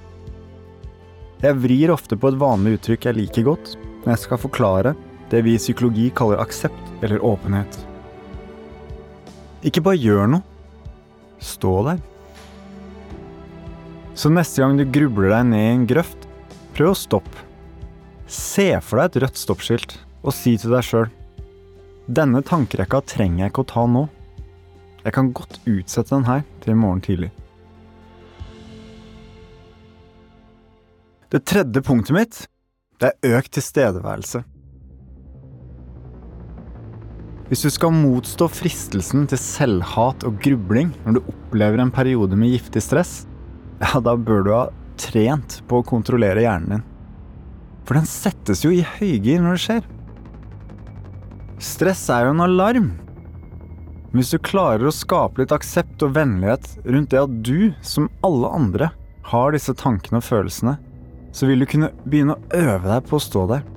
Jeg 1.45 1.62
vrir 1.62 1.93
ofte 1.93 2.17
på 2.17 2.32
et 2.32 2.41
vanlig 2.41 2.80
uttrykk 2.80 3.06
jeg 3.10 3.19
liker 3.19 3.47
godt, 3.51 3.75
når 4.01 4.15
jeg 4.15 4.25
skal 4.25 4.41
forklare 4.41 4.97
det 5.30 5.45
vi 5.45 5.56
i 5.58 5.62
psykologi 5.62 6.10
kaller 6.17 6.41
aksept 6.41 7.06
eller 7.06 7.21
åpenhet. 7.25 7.77
Ikke 9.62 9.84
bare 9.86 10.00
gjør 10.02 10.30
noe. 10.32 10.43
Stå 11.41 11.74
der. 11.86 12.02
Så 14.17 14.30
neste 14.34 14.62
gang 14.62 14.78
du 14.78 14.84
grubler 14.86 15.32
deg 15.34 15.47
ned 15.50 15.63
i 15.63 15.74
en 15.76 15.88
grøft, 15.89 16.28
prøv 16.76 16.93
å 16.93 16.97
stoppe. 16.97 17.45
Se 18.32 18.67
for 18.86 19.02
deg 19.02 19.10
et 19.10 19.21
rødt 19.26 19.39
stoppskilt, 19.39 19.95
og 20.21 20.36
si 20.36 20.54
til 20.60 20.74
deg 20.76 20.86
sjøl 20.86 21.10
Denne 22.12 22.41
tankerekka 22.45 23.02
trenger 23.08 23.45
jeg 23.45 23.54
ikke 23.54 23.63
å 23.63 23.69
ta 23.71 23.84
nå. 23.88 24.06
Jeg 25.02 25.15
kan 25.15 25.32
godt 25.34 25.60
utsette 25.65 26.13
den 26.13 26.28
her 26.28 26.43
til 26.62 26.74
i 26.74 26.78
morgen 26.78 27.02
tidlig. 27.06 27.32
Det 31.32 31.43
tredje 31.47 31.82
punktet 31.86 32.17
mitt, 32.17 32.39
det 33.00 33.13
er 33.13 33.38
økt 33.38 33.54
tilstedeværelse. 33.56 34.43
Hvis 37.52 37.66
du 37.66 37.68
skal 37.68 37.92
motstå 37.92 38.46
fristelsen 38.48 39.26
til 39.28 39.40
selvhat 39.42 40.24
og 40.24 40.38
grubling 40.40 40.94
når 41.04 41.18
du 41.18 41.26
opplever 41.34 41.82
en 41.84 41.90
periode 41.92 42.38
med 42.40 42.54
giftig 42.54 42.80
stress, 42.86 43.26
ja, 43.82 44.00
da 44.00 44.14
bør 44.16 44.46
du 44.46 44.52
ha 44.56 44.62
trent 44.96 45.58
på 45.68 45.82
å 45.82 45.84
kontrollere 45.84 46.46
hjernen 46.46 46.78
din. 46.78 46.86
For 47.84 48.00
den 48.00 48.08
settes 48.08 48.64
jo 48.64 48.72
i 48.72 48.86
høygir 48.88 49.44
når 49.44 49.58
det 49.58 49.64
skjer. 49.66 49.90
Stress 51.60 52.06
er 52.16 52.30
jo 52.30 52.38
en 52.38 52.46
alarm. 52.48 52.88
Men 54.14 54.22
Hvis 54.22 54.32
du 54.32 54.40
klarer 54.48 54.88
å 54.88 54.96
skape 54.96 55.44
litt 55.44 55.52
aksept 55.52 56.08
og 56.08 56.16
vennlighet 56.16 56.72
rundt 56.88 57.12
det 57.12 57.20
at 57.20 57.36
du, 57.44 57.74
som 57.84 58.08
alle 58.24 58.48
andre, 58.48 58.94
har 59.28 59.52
disse 59.52 59.76
tankene 59.76 60.24
og 60.24 60.28
følelsene, 60.30 60.78
så 61.36 61.52
vil 61.52 61.60
du 61.60 61.68
kunne 61.68 61.92
begynne 62.08 62.40
å 62.40 62.64
øve 62.64 62.88
deg 62.88 63.12
på 63.12 63.20
å 63.20 63.28
stå 63.28 63.48
der. 63.52 63.68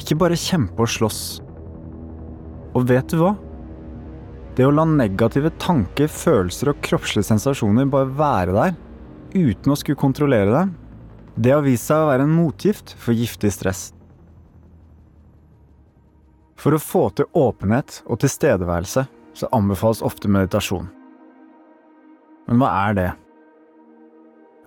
Ikke 0.00 0.16
bare 0.24 0.44
kjempe 0.48 0.80
og 0.80 0.96
slåss. 0.96 1.41
Og 2.72 2.86
vet 2.88 3.08
du 3.12 3.18
hva? 3.20 3.32
Det 4.56 4.66
å 4.68 4.72
la 4.72 4.84
negative 4.88 5.52
tanker, 5.60 6.10
følelser 6.12 6.72
og 6.72 6.80
kroppslige 6.84 7.28
sensasjoner 7.30 7.88
bare 7.92 8.10
være 8.16 8.56
der, 8.56 8.78
uten 9.32 9.72
å 9.72 9.76
skulle 9.80 10.00
kontrollere 10.00 10.52
dem, 10.52 10.74
det 11.36 11.54
har 11.54 11.64
vist 11.64 11.88
seg 11.88 12.02
å 12.02 12.10
være 12.10 12.26
en 12.26 12.34
motgift 12.36 12.92
for 13.00 13.16
giftig 13.16 13.52
stress. 13.54 13.86
For 16.60 16.76
å 16.76 16.82
få 16.82 17.06
til 17.16 17.30
åpenhet 17.34 18.02
og 18.06 18.20
tilstedeværelse 18.22 19.06
så 19.34 19.48
anbefales 19.56 20.02
ofte 20.04 20.28
meditasjon. 20.30 20.90
Men 22.46 22.60
hva 22.60 22.68
er 22.90 22.98
det? 22.98 23.08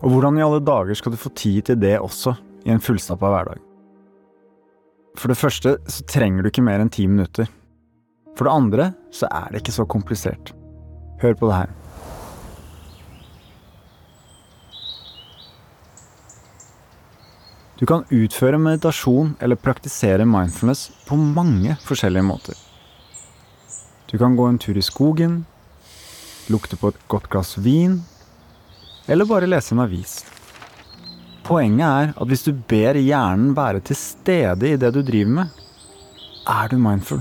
Og 0.01 0.11
hvordan 0.11 0.39
i 0.39 0.43
alle 0.43 0.63
dager 0.65 0.97
skal 0.97 1.13
du 1.13 1.21
få 1.21 1.31
tid 1.37 1.69
til 1.69 1.79
det 1.79 1.95
også 2.01 2.35
i 2.65 2.73
en 2.73 2.81
fullstappa 2.83 3.29
hverdag? 3.31 3.61
For 5.15 5.31
det 5.31 5.39
første 5.39 5.77
så 5.87 6.03
trenger 6.09 6.43
du 6.43 6.49
ikke 6.49 6.65
mer 6.65 6.81
enn 6.83 6.91
ti 6.91 7.05
minutter. 7.07 7.47
For 8.35 8.47
det 8.47 8.53
andre 8.53 8.91
så 9.15 9.29
er 9.31 9.51
det 9.51 9.63
ikke 9.63 9.75
så 9.75 9.87
komplisert. 9.87 10.51
Hør 11.21 11.35
på 11.39 11.49
det 11.49 11.59
her. 11.61 11.73
Du 17.75 17.83
kan 17.85 18.05
utføre 18.07 18.59
meditasjon 18.59 19.33
eller 19.43 19.59
praktisere 19.59 20.23
mindfulness 20.27 20.87
på 21.07 21.17
mange 21.19 21.75
forskjellige 21.83 22.23
måter. 22.23 22.55
Du 24.07 24.17
kan 24.17 24.37
gå 24.39 24.47
en 24.47 24.59
tur 24.59 24.77
i 24.79 24.83
skogen, 24.85 25.41
lukte 26.47 26.79
på 26.79 26.93
et 26.93 27.03
godt 27.11 27.27
glass 27.31 27.57
vin, 27.59 27.99
eller 29.11 29.27
bare 29.27 29.49
lese 29.49 29.75
en 29.75 29.83
avis. 29.83 30.21
Poenget 31.45 31.85
er 31.85 32.15
at 32.15 32.31
hvis 32.31 32.47
du 32.47 32.53
ber 32.55 32.95
hjernen 32.95 33.51
være 33.57 33.83
til 33.85 33.99
stede 33.99 34.71
i 34.71 34.79
det 34.79 34.93
du 34.95 35.03
driver 35.03 35.35
med, 35.41 35.63
er 36.47 36.71
du 36.71 36.79
mindful. 36.79 37.19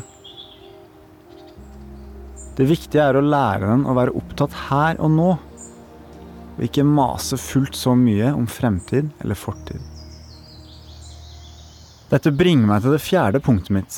Det 2.54 2.66
viktige 2.70 3.02
er 3.02 3.18
å 3.18 3.24
lære 3.24 3.66
den 3.66 3.82
å 3.90 3.96
være 3.96 4.14
opptatt 4.14 4.54
her 4.68 5.00
og 5.02 5.10
nå, 5.10 5.30
og 6.54 6.62
ikke 6.62 6.86
mase 6.86 7.38
fullt 7.40 7.74
så 7.74 7.96
mye 7.98 8.30
om 8.30 8.46
fremtid 8.46 9.10
eller 9.24 9.38
fortid. 9.38 9.82
Dette 12.12 12.30
bringer 12.30 12.68
meg 12.70 12.84
til 12.84 12.94
det 12.94 13.02
fjerde 13.02 13.40
punktet 13.42 13.74
mitt. 13.74 13.96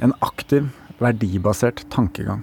En 0.00 0.14
aktiv, 0.24 0.70
verdibasert 1.02 1.84
tankegang. 1.92 2.40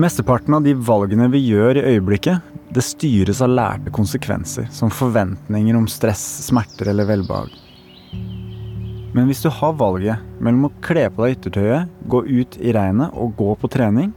Mesteparten 0.00 0.56
av 0.56 0.64
de 0.64 0.72
valgene 0.76 1.28
vi 1.32 1.42
gjør 1.50 1.80
i 1.80 1.84
øyeblikket, 1.92 2.52
det 2.72 2.84
styres 2.84 3.42
av 3.44 3.52
lærte 3.52 3.92
konsekvenser, 3.92 4.70
som 4.72 4.92
forventninger 4.92 5.76
om 5.76 5.86
stress, 5.88 6.24
smerter 6.48 6.92
eller 6.92 7.08
velbehag. 7.08 7.52
Men 9.16 9.30
hvis 9.30 9.40
du 9.40 9.48
har 9.48 9.78
valget 9.80 10.20
mellom 10.44 10.68
å 10.68 10.74
kle 10.84 11.06
på 11.08 11.24
deg 11.24 11.38
yttertøyet, 11.38 11.92
gå 12.04 12.18
ut 12.28 12.56
i 12.60 12.72
regnet 12.76 13.14
og 13.16 13.32
gå 13.38 13.54
på 13.56 13.70
trening, 13.72 14.10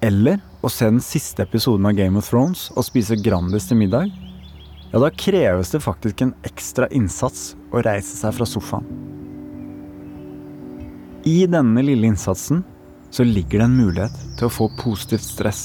eller 0.00 0.40
å 0.64 0.70
se 0.72 0.88
den 0.88 1.02
siste 1.04 1.44
episoden 1.44 1.84
av 1.90 1.98
Game 1.98 2.16
of 2.16 2.30
Thrones 2.30 2.70
og 2.72 2.86
spise 2.86 3.18
Grandis 3.20 3.68
til 3.68 3.76
middag, 3.82 4.08
ja, 4.88 5.00
da 5.00 5.10
kreves 5.12 5.72
det 5.72 5.82
faktisk 5.84 6.24
en 6.24 6.32
ekstra 6.48 6.88
innsats 6.96 7.52
å 7.72 7.84
reise 7.84 8.16
seg 8.16 8.32
fra 8.38 8.48
sofaen. 8.48 8.88
I 11.28 11.44
denne 11.46 11.84
lille 11.84 12.08
innsatsen 12.08 12.64
så 13.12 13.28
ligger 13.28 13.60
det 13.60 13.68
en 13.68 13.76
mulighet 13.76 14.16
til 14.40 14.48
å 14.48 14.52
få 14.52 14.70
positivt 14.80 15.28
stress. 15.28 15.62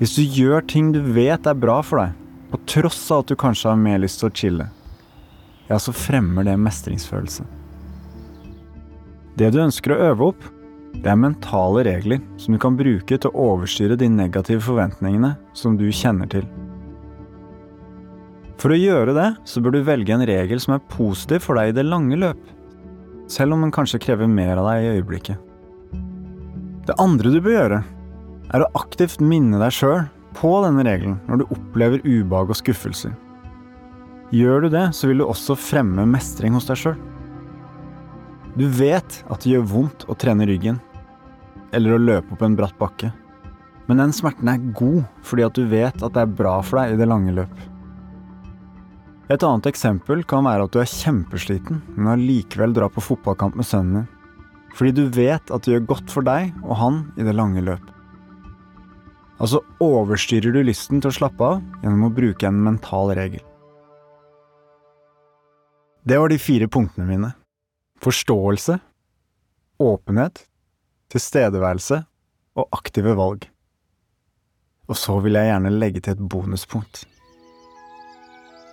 Hvis 0.00 0.16
du 0.16 0.24
gjør 0.24 0.64
ting 0.64 0.90
du 0.96 1.02
vet 1.12 1.44
er 1.44 1.60
bra 1.60 1.82
for 1.84 2.00
deg, 2.00 2.16
på 2.50 2.60
tross 2.72 3.04
av 3.12 3.24
at 3.26 3.30
du 3.30 3.36
kanskje 3.36 3.68
har 3.68 3.84
mer 3.84 4.00
lyst 4.00 4.20
til 4.22 4.30
å 4.30 4.36
chille, 4.40 4.68
ja, 5.68 5.78
så 5.78 5.94
fremmer 5.94 6.46
det 6.46 6.56
mestringsfølelse. 6.62 7.46
Det 9.36 9.50
du 9.52 9.58
ønsker 9.60 9.92
å 9.92 10.02
øve 10.10 10.30
opp, 10.30 10.44
det 10.96 11.10
er 11.12 11.18
mentale 11.20 11.82
regler 11.84 12.22
som 12.40 12.54
du 12.54 12.60
kan 12.62 12.76
bruke 12.78 13.18
til 13.18 13.28
å 13.28 13.48
overstyre 13.52 13.98
de 14.00 14.08
negative 14.08 14.64
forventningene 14.64 15.34
som 15.56 15.76
du 15.76 15.90
kjenner 15.92 16.30
til. 16.32 16.46
For 18.56 18.72
å 18.72 18.78
gjøre 18.78 19.12
det, 19.12 19.26
så 19.44 19.60
bør 19.60 19.76
du 19.76 19.82
velge 19.84 20.14
en 20.14 20.24
regel 20.26 20.62
som 20.62 20.76
er 20.76 20.86
positiv 20.88 21.44
for 21.44 21.60
deg 21.60 21.74
i 21.74 21.76
det 21.76 21.84
lange 21.84 22.16
løp, 22.16 22.40
selv 23.28 23.56
om 23.56 23.66
den 23.66 23.74
kanskje 23.74 24.00
krever 24.00 24.30
mer 24.30 24.56
av 24.56 24.70
deg 24.70 24.86
i 24.86 24.94
øyeblikket. 24.96 25.42
Det 26.86 26.96
andre 27.02 27.34
du 27.34 27.40
bør 27.42 27.56
gjøre, 27.58 27.82
er 28.54 28.62
å 28.62 28.72
aktivt 28.78 29.20
minne 29.20 29.60
deg 29.60 29.74
sjøl 29.74 30.06
på 30.38 30.52
denne 30.64 30.84
regelen 30.86 31.18
når 31.26 31.42
du 31.42 31.48
opplever 31.50 32.04
ubehag 32.06 32.52
og 32.54 32.58
skuffelser. 32.62 33.12
Gjør 34.34 34.64
du 34.64 34.72
det, 34.72 34.88
så 34.96 35.06
vil 35.06 35.22
du 35.22 35.26
også 35.28 35.54
fremme 35.58 36.02
mestring 36.10 36.56
hos 36.56 36.66
deg 36.66 36.80
sjøl. 36.80 36.96
Du 38.58 38.64
vet 38.72 39.20
at 39.30 39.44
det 39.44 39.52
gjør 39.52 39.68
vondt 39.70 40.06
å 40.10 40.16
trene 40.18 40.48
ryggen, 40.48 40.80
eller 41.76 41.94
å 41.94 42.00
løpe 42.02 42.34
opp 42.34 42.42
en 42.42 42.56
bratt 42.58 42.74
bakke. 42.80 43.12
Men 43.86 44.02
den 44.02 44.14
smerten 44.16 44.50
er 44.50 44.66
god 44.74 45.04
fordi 45.22 45.44
at 45.46 45.54
du 45.54 45.62
vet 45.70 46.02
at 46.02 46.14
det 46.16 46.24
er 46.24 46.36
bra 46.40 46.58
for 46.66 46.80
deg 46.80 46.96
i 46.96 46.98
det 46.98 47.06
lange 47.06 47.34
løp. 47.36 47.54
Et 49.30 49.42
annet 49.42 49.66
eksempel 49.70 50.22
kan 50.26 50.46
være 50.46 50.66
at 50.66 50.74
du 50.74 50.80
er 50.82 50.90
kjempesliten, 50.90 51.82
men 51.94 52.12
allikevel 52.16 52.74
drar 52.74 52.90
på 52.94 53.02
fotballkamp 53.02 53.58
med 53.58 53.66
sønnen 53.66 54.00
din. 54.00 54.12
Fordi 54.76 54.92
du 54.92 55.04
vet 55.14 55.50
at 55.54 55.64
det 55.64 55.76
gjør 55.76 55.90
godt 55.94 56.12
for 56.12 56.26
deg 56.26 56.50
og 56.64 56.74
han 56.80 57.04
i 57.16 57.26
det 57.26 57.34
lange 57.34 57.62
løp. 57.64 57.92
Altså 59.38 59.62
overstyrer 59.84 60.54
du 60.54 60.64
lysten 60.64 61.02
til 61.02 61.12
å 61.12 61.16
slappe 61.16 61.52
av 61.54 61.60
gjennom 61.82 62.08
å 62.08 62.16
bruke 62.16 62.48
en 62.48 62.62
mental 62.66 63.14
regel. 63.16 63.44
Det 66.06 66.18
var 66.18 66.30
de 66.30 66.38
fire 66.38 66.68
punktene 66.70 67.02
mine. 67.08 67.32
Forståelse, 67.98 68.76
åpenhet, 69.82 70.44
tilstedeværelse 71.10 71.98
og 72.54 72.68
aktive 72.76 73.16
valg. 73.18 73.48
Og 74.86 74.94
så 74.94 75.16
vil 75.24 75.34
jeg 75.34 75.50
gjerne 75.50 75.72
legge 75.74 76.04
til 76.04 76.14
et 76.14 76.22
bonuspunkt. 76.30 77.02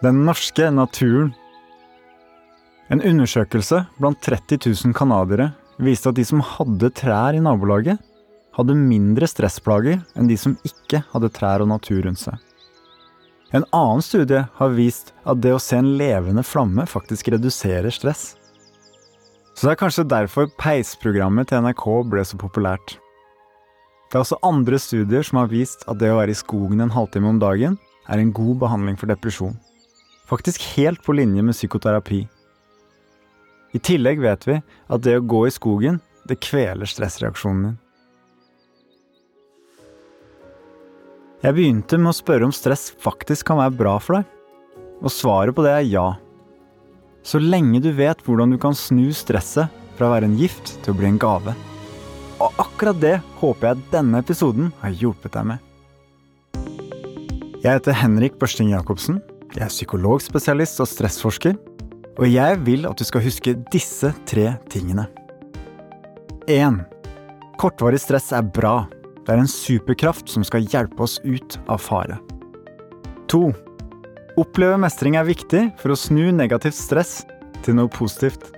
Den 0.06 0.22
norske 0.28 0.70
naturen. 0.70 1.34
En 2.94 3.02
undersøkelse 3.02 3.82
blant 3.98 4.22
30 4.22 4.62
000 4.70 4.94
canadiere 4.94 5.56
viste 5.82 6.14
at 6.14 6.22
de 6.22 6.30
som 6.30 6.44
hadde 6.46 6.94
trær 6.94 7.34
i 7.34 7.42
nabolaget, 7.42 7.98
hadde 8.54 8.78
mindre 8.78 9.26
stressplager 9.26 10.04
enn 10.14 10.30
de 10.30 10.38
som 10.38 10.54
ikke 10.70 11.02
hadde 11.16 11.34
trær 11.34 11.66
og 11.66 11.74
natur 11.74 12.04
rundt 12.06 12.28
seg. 12.28 12.38
En 13.54 13.66
annen 13.70 14.02
studie 14.02 14.46
har 14.58 14.72
vist 14.74 15.12
at 15.30 15.42
det 15.46 15.52
å 15.54 15.62
se 15.62 15.78
en 15.78 15.92
levende 16.00 16.42
flamme 16.42 16.88
faktisk 16.90 17.30
reduserer 17.30 17.94
stress. 17.94 18.32
Så 19.54 19.68
det 19.68 19.76
er 19.76 19.82
kanskje 19.84 20.08
derfor 20.10 20.50
peisprogrammet 20.58 21.52
til 21.52 21.62
NRK 21.62 21.86
ble 22.10 22.24
så 22.26 22.40
populært. 22.42 22.96
Det 24.10 24.18
er 24.18 24.24
også 24.24 24.42
andre 24.46 24.80
studier 24.82 25.26
som 25.26 25.40
har 25.44 25.52
vist 25.54 25.86
at 25.86 26.02
det 26.02 26.10
å 26.10 26.18
være 26.18 26.34
i 26.34 26.40
skogen 26.40 26.82
en 26.82 26.94
halvtime 26.94 27.30
om 27.30 27.42
dagen 27.42 27.78
er 28.10 28.22
en 28.22 28.34
god 28.34 28.58
behandling 28.66 28.98
for 28.98 29.14
depresjon. 29.14 29.54
Faktisk 30.30 30.66
helt 30.74 31.04
på 31.06 31.14
linje 31.14 31.46
med 31.46 31.54
psykoterapi. 31.54 32.24
I 33.74 33.82
tillegg 33.82 34.22
vet 34.22 34.50
vi 34.50 34.58
at 34.58 35.06
det 35.06 35.20
å 35.20 35.26
gå 35.30 35.46
i 35.46 35.54
skogen, 35.54 36.02
det 36.26 36.42
kveler 36.42 36.90
stressreaksjonen 36.90 37.70
din. 37.70 37.80
Jeg 41.44 41.58
begynte 41.58 41.98
med 42.00 42.14
å 42.14 42.16
spørre 42.16 42.48
om 42.48 42.54
stress 42.56 42.86
faktisk 43.04 43.50
kan 43.50 43.60
være 43.60 43.76
bra 43.76 43.98
for 44.00 44.16
deg, 44.16 44.28
og 45.04 45.12
svaret 45.12 45.52
på 45.52 45.66
det 45.66 45.74
er 45.76 45.90
ja. 45.90 46.06
Så 47.20 47.42
lenge 47.44 47.82
du 47.84 47.90
vet 47.98 48.22
hvordan 48.24 48.54
du 48.54 48.58
kan 48.60 48.72
snu 48.72 49.10
stresset 49.12 49.68
fra 49.98 50.08
å 50.08 50.14
være 50.14 50.30
en 50.30 50.38
gift 50.40 50.78
til 50.86 50.94
å 50.94 50.98
bli 51.02 51.10
en 51.10 51.20
gave. 51.20 51.52
Og 52.40 52.64
akkurat 52.64 52.96
det 53.04 53.18
håper 53.42 53.74
jeg 53.74 53.84
denne 53.92 54.24
episoden 54.24 54.72
har 54.80 54.96
hjulpet 54.96 55.36
deg 55.36 55.52
med. 55.52 55.70
Jeg 57.60 57.70
heter 57.76 58.00
Henrik 58.00 58.40
Børsting 58.40 58.72
Jacobsen. 58.72 59.20
Jeg 59.52 59.68
er 59.68 59.76
psykologspesialist 59.76 60.80
og 60.80 60.92
stressforsker. 60.96 61.60
Og 62.24 62.28
jeg 62.30 62.64
vil 62.64 62.88
at 62.88 62.96
du 62.96 63.04
skal 63.08 63.24
huske 63.26 63.58
disse 63.74 64.16
tre 64.32 64.54
tingene. 64.72 65.10
1. 66.48 66.84
Kortvarig 67.60 68.00
stress 68.04 68.32
er 68.32 68.48
bra. 68.48 68.86
Det 69.24 69.32
er 69.32 69.40
en 69.40 69.48
superkraft 69.48 70.28
som 70.32 70.44
skal 70.44 70.66
hjelpe 70.68 71.06
oss 71.06 71.16
ut 71.24 71.56
av 71.72 71.80
fare. 71.80 72.18
2. 73.32 73.46
Oppleve 74.42 74.80
mestring 74.82 75.16
er 75.16 75.28
viktig 75.28 75.62
for 75.80 75.94
å 75.94 76.00
snu 76.00 76.28
negativt 76.36 76.76
stress 76.76 77.22
til 77.64 77.78
noe 77.80 77.92
positivt. 77.92 78.50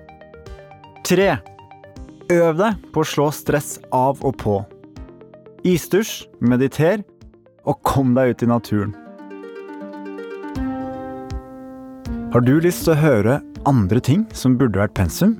3. 1.06 1.36
Øv 2.34 2.58
deg 2.58 2.86
på 2.94 3.04
å 3.04 3.06
slå 3.06 3.30
stress 3.36 3.76
av 3.94 4.24
og 4.26 4.40
på. 4.42 4.58
Isdusj, 5.66 6.26
mediter, 6.42 7.04
og 7.66 7.82
kom 7.86 8.16
deg 8.18 8.34
ut 8.34 8.46
i 8.46 8.50
naturen. 8.50 8.96
Har 12.34 12.42
du 12.42 12.58
lyst 12.60 12.88
til 12.88 12.96
å 12.96 13.00
høre 13.00 13.40
andre 13.70 14.02
ting 14.02 14.26
som 14.34 14.58
burde 14.58 14.82
vært 14.82 14.98
pensum? 14.98 15.38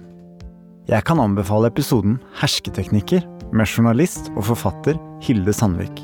Jeg 0.86 1.02
kan 1.10 1.18
anbefale 1.20 1.72
episoden 1.74 2.20
Hersketeknikker 2.38 3.26
med 3.54 3.70
journalist 3.70 4.32
og 4.36 4.48
forfatter 4.50 4.98
Hilde 5.26 5.54
Sandvik. 5.54 6.04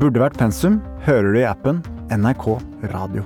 Burde 0.00 0.22
vært 0.22 0.38
pensum 0.40 0.80
hører 1.04 1.34
du 1.34 1.40
i 1.40 1.48
appen 1.48 1.82
NRK 2.10 2.46
Radio. 2.92 3.24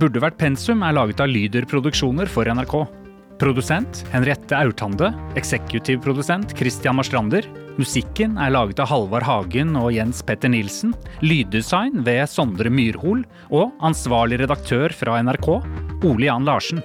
Burde 0.00 0.22
vært 0.22 0.38
pensum 0.40 0.82
er 0.82 0.96
laget 0.96 1.20
av 1.20 1.28
Lyder 1.30 1.66
Produksjoner 1.68 2.30
for 2.30 2.48
NRK. 2.48 2.76
Produsent 3.42 4.04
Henriette 4.12 4.54
Aurtande. 4.54 5.10
Eksekutiv 5.38 6.00
produsent 6.04 6.54
Christian 6.58 6.96
Marstrander. 6.96 7.46
Musikken 7.76 8.38
er 8.40 8.54
laget 8.54 8.80
av 8.82 8.90
Halvard 8.92 9.26
Hagen 9.26 9.76
og 9.80 9.90
Jens 9.96 10.22
Petter 10.24 10.52
Nilsen. 10.52 10.94
Lyddesign 11.26 12.04
ved 12.06 12.24
Sondre 12.30 12.72
Myrhol. 12.72 13.24
Og 13.50 13.72
ansvarlig 13.84 14.40
redaktør 14.44 14.94
fra 14.94 15.18
NRK, 15.26 15.48
Ole 16.06 16.28
Jan 16.28 16.48
Larsen. 16.48 16.84